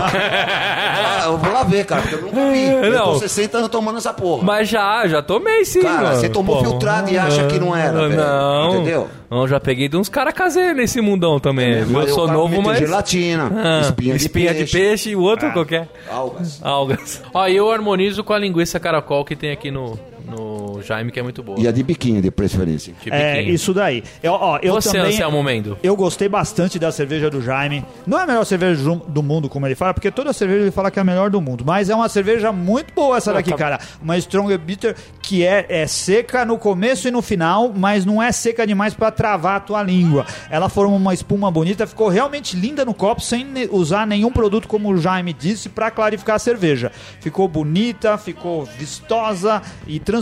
[0.00, 2.64] Ah, eu vou lá ver, cara, porque eu nunca vi.
[2.64, 3.04] Eu Não.
[3.14, 4.42] tô 60 anos tomando essa porra.
[4.44, 6.16] Mas já, já tomei sim, Cara, mano.
[6.16, 8.16] você tomou filtrado e acha que não era, velho.
[8.16, 8.74] Não.
[8.76, 9.08] Entendeu?
[9.30, 11.84] Não, já peguei de uns caras caseiros nesse mundão também.
[11.86, 12.78] Mas eu o sou novo, mas...
[12.78, 15.88] gelatina, Ah, espinha, espinha de peixe, e o outro qualquer.
[16.10, 16.60] algas.
[16.62, 17.22] Algas.
[17.32, 21.20] Ó, e eu harmonizo com a linguiça caracol que tem aqui no, no Jaime, que
[21.20, 21.58] é muito boa.
[21.60, 22.94] E a de biquinho, de preferência.
[23.02, 23.54] De É, biquinho.
[23.54, 24.02] isso daí.
[24.22, 25.78] Eu, ó, eu Você, também, Anselmo Mendo.
[25.82, 27.84] Eu gostei bastante da cerveja do Jaime.
[28.06, 30.70] Não é a melhor cerveja do do mundo, como ele fala, porque toda cerveja ele
[30.70, 31.64] fala que é a melhor do mundo.
[31.64, 33.80] Mas é uma cerveja muito boa essa daqui, tá- cara.
[34.02, 38.30] Uma Strong Bitter que é, é seca no começo e no final, mas não é
[38.32, 40.26] seca demais pra travar a tua língua.
[40.50, 44.90] Ela forma uma espuma bonita, ficou realmente linda no copo, sem usar nenhum produto, como
[44.90, 46.90] o Jaime disse, pra clarificar a cerveja.
[47.20, 50.13] Ficou bonita, ficou vistosa e transparente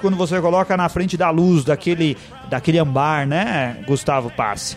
[0.00, 2.16] quando você coloca na frente da luz, daquele,
[2.48, 4.76] daquele ambar, né, Gustavo Passe?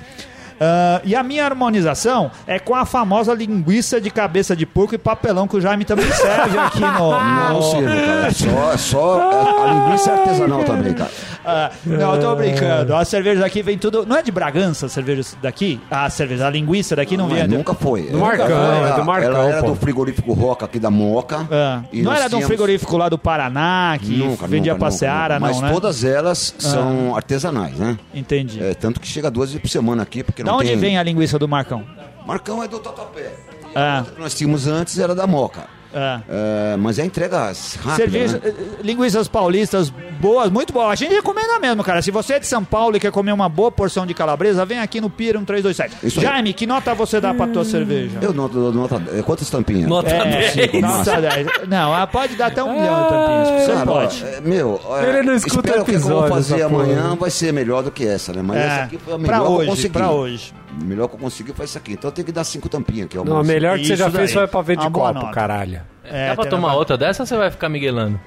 [0.59, 4.97] Ah, e a minha harmonização é com a famosa linguiça de cabeça de porco e
[4.97, 7.11] papelão que o Jaime também serve aqui no.
[7.19, 8.27] Não, Silvio, cara.
[8.27, 11.11] É só, só a, a linguiça é artesanal também, cara.
[11.45, 12.95] Ah, não, eu tô brincando.
[12.95, 14.05] A cerveja daqui vem tudo.
[14.05, 15.79] Não é de Bragança a cerveja daqui?
[15.91, 17.47] A cerveja, a linguiça daqui não, Mas vinha.
[17.47, 18.03] de- nunca foi.
[18.03, 19.67] Do Marcão, Ela- é do Marcão, Ela era pô.
[19.69, 21.47] do frigorífico Roca aqui da Moca.
[21.51, 24.79] Ah, E não era de um tínhamos- frigorífico lá do Paraná que Nunca, vendia nunca,
[24.79, 25.47] pra nunca, Seara, nunca.
[25.51, 25.71] não, Mas né?
[25.73, 27.97] todas elas são artesanais, né?
[28.13, 28.63] Entendi.
[28.63, 30.77] É, tanto que chega duas vezes por semana aqui, porque da não onde tem...
[30.77, 31.83] vem a linguiça do Marcão?
[32.25, 33.31] Marcão é do Tatuapé.
[33.75, 33.95] Ah.
[33.95, 35.61] a outra que nós tínhamos antes era da Moca.
[35.93, 36.21] Ah.
[36.29, 38.49] É, mas é entrega rápida, Cerveja, né?
[38.49, 39.89] eh, linguiças paulistas
[40.19, 40.89] boas, muito boas.
[40.91, 42.01] A gente recomenda mesmo, cara.
[42.01, 44.79] Se você é de São Paulo e quer comer uma boa porção de calabresa, vem
[44.79, 45.97] aqui no Pier 1327.
[46.05, 46.25] Isso aí.
[46.25, 48.17] Jaime, que nota você dá pra tua cerveja?
[48.21, 49.87] Eu noto, eu noto é, quantas tampinhas?
[49.89, 50.73] Nota É, 10.
[50.81, 51.47] nota 10.
[51.67, 53.73] Não, ah, pode dar até um milhão de tampinhas você.
[53.73, 54.23] Cara, pode.
[54.25, 56.83] é, meu, é, Ele não escuta espero que o que eu vou fazer essa porra.
[56.83, 58.41] amanhã vai ser melhor do que essa, né?
[58.41, 59.89] Mas essa É, aqui foi a pra melhor que eu hoje, consegui.
[59.89, 60.53] pra hoje.
[60.81, 61.93] O melhor que eu consegui foi essa aqui.
[61.93, 63.17] Então eu tenho que dar cinco tampinhas aqui.
[63.17, 63.47] ó, Não, a moço.
[63.47, 65.33] melhor que você já Isso fez foi pra ver de boa copo, nota.
[65.33, 65.81] caralho.
[66.03, 68.19] É, Dá pra tem tomar uma- outra dessa ou você vai ficar miguelando?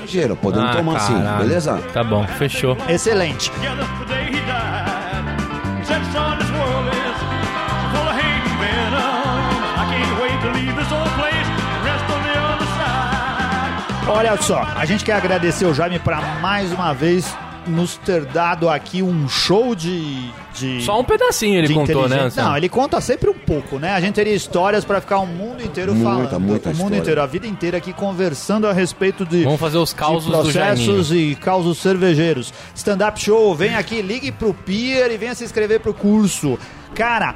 [0.00, 1.38] Ligeiro, podemos Ah, tomar assim, caralho.
[1.38, 1.78] beleza?
[1.92, 2.76] Tá bom, fechou.
[2.88, 3.50] Excelente.
[3.50, 5.86] together the day he died.
[5.86, 7.18] Said, son, this world is
[7.92, 9.44] full of hate and venom.
[9.76, 11.48] I can't wait to leave this old place,
[11.84, 14.10] rest on the other side.
[14.10, 17.32] Olha só, a gente quer agradecer o Jaime pra mais uma vez
[17.66, 20.30] nos ter dado aqui um show de.
[20.54, 22.20] de Só um pedacinho ele contou, né.
[22.20, 22.50] Anselmo?
[22.50, 23.92] Não, ele conta sempre um pouco, né?
[23.92, 26.40] A gente teria histórias pra ficar o mundo inteiro Muita, falando.
[26.40, 26.98] muita o mundo história.
[26.98, 29.44] inteiro, a vida inteira aqui conversando a respeito de.
[29.44, 32.52] Vamos fazer os causos de do processos e causos cervejeiros.
[32.74, 36.58] Stand-up show, vem aqui, ligue pro Pier e venha se inscrever pro curso.
[36.94, 37.34] Cara,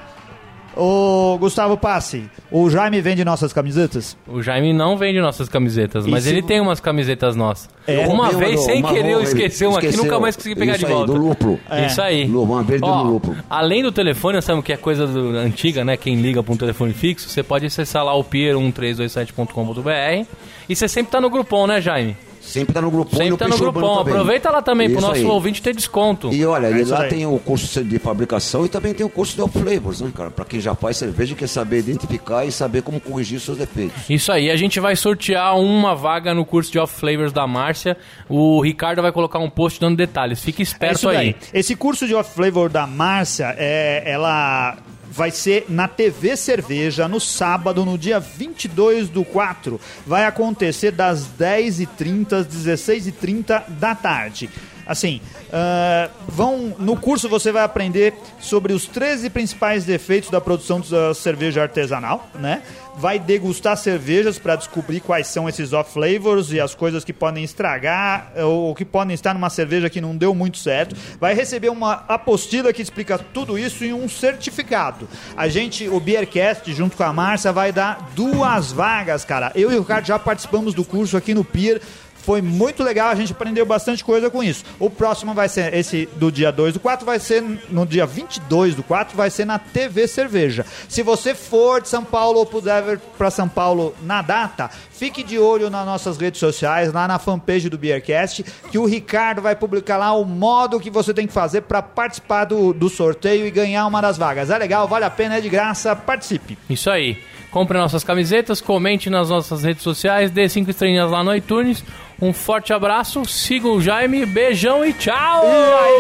[0.77, 4.17] ô Gustavo Passe, o Jaime vende nossas camisetas?
[4.27, 7.69] O Jaime não vende nossas camisetas, E mas se ele tem umas camisetas nossas.
[7.87, 8.07] É?
[8.07, 10.85] uma vez, do- sem uma querer, eu esqueci uma aqui, nunca mais consegui pegar de
[10.87, 11.13] aí, volta.
[11.13, 11.59] do lúpulo.
[11.87, 12.25] Isso aí.
[12.27, 13.37] Uma verde Ó, no lúpulo.
[13.49, 15.97] Além do telefone, sabe que é coisa do- antiga, né?
[15.97, 20.27] Quem liga para um telefone fixo, você pode acessar lá o pier1327.com.br
[20.69, 22.17] e você sempre tá no grupão, né, Jaime?
[22.49, 23.99] Sempre tá no grupão e Sempre tá no grupão.
[23.99, 24.15] também.
[24.15, 25.27] Aproveita lá também pro Isso nosso aí.
[25.27, 26.33] ouvinte ter desconto.
[26.33, 27.09] E olha, É e lá aí.
[27.11, 30.31] tem o curso de fabricação e também tem o curso de off-flavors, né, cara?
[30.31, 34.09] Pra quem já faz cerveja e quer saber identificar e saber como corrigir seus defeitos.
[34.09, 37.97] Isso aí, a gente vai sortear uma vaga no curso de Off Flavors da Márcia.
[38.29, 40.43] O Ricardo vai colocar um post dando detalhes.
[40.43, 41.17] Fique É esperto isso daí.
[41.19, 41.37] aí.
[41.53, 44.77] Esse curso de off flavor da Márcia, é, ela
[45.19, 49.81] vai ser na TV Cerveja no sábado, no dia 22 do 4.
[50.07, 54.49] Vai acontecer das 10h30 às 16h30 da tarde.
[54.89, 55.21] Assim,
[55.53, 61.13] ah, vão no curso você vai aprender sobre os 13 principais defeitos da produção da
[61.15, 62.63] cerveja artesanal, né?
[62.97, 67.45] Vai degustar cervejas para descobrir quais são esses off flavors e as coisas que podem
[67.45, 70.97] estragar ou que podem estar numa cerveja que não deu muito certo.
[71.21, 75.09] Vai receber uma apostila que explica tudo isso em um certificado.
[75.37, 79.53] A gente, o Beercast, junto com a Márcia, vai dar duas vagas, cara.
[79.55, 81.81] Eu e o Ricardo já participamos do curso aqui no Pier.
[82.29, 84.63] Foi muito legal, a gente aprendeu bastante coisa com isso.
[84.79, 88.75] O próximo vai ser esse do dia 2 do 4, vai ser no dia 22
[88.75, 90.67] do 4, vai ser na TV Cerveja.
[90.91, 95.23] Se você for de São Paulo ou puder vir para São Paulo na data, fique
[95.23, 99.57] de olho nas nossas redes sociais, lá na fanpage do Beercast, que o Ricardo vai
[99.57, 103.51] publicar lá o modo que você tem que fazer para participar do, do sorteio e
[103.51, 104.51] ganhar uma das vagas.
[104.51, 106.59] É legal, vale a pena, é de graça, participe.
[106.69, 107.17] Isso aí.
[107.51, 111.83] Compre nossas camisetas, comente nas nossas redes sociais, dê cinco estrelinhas lá no iTunes.
[112.21, 115.45] Um forte abraço, siga o Jaime, beijão e tchau!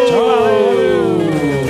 [0.08, 1.67] Tchau!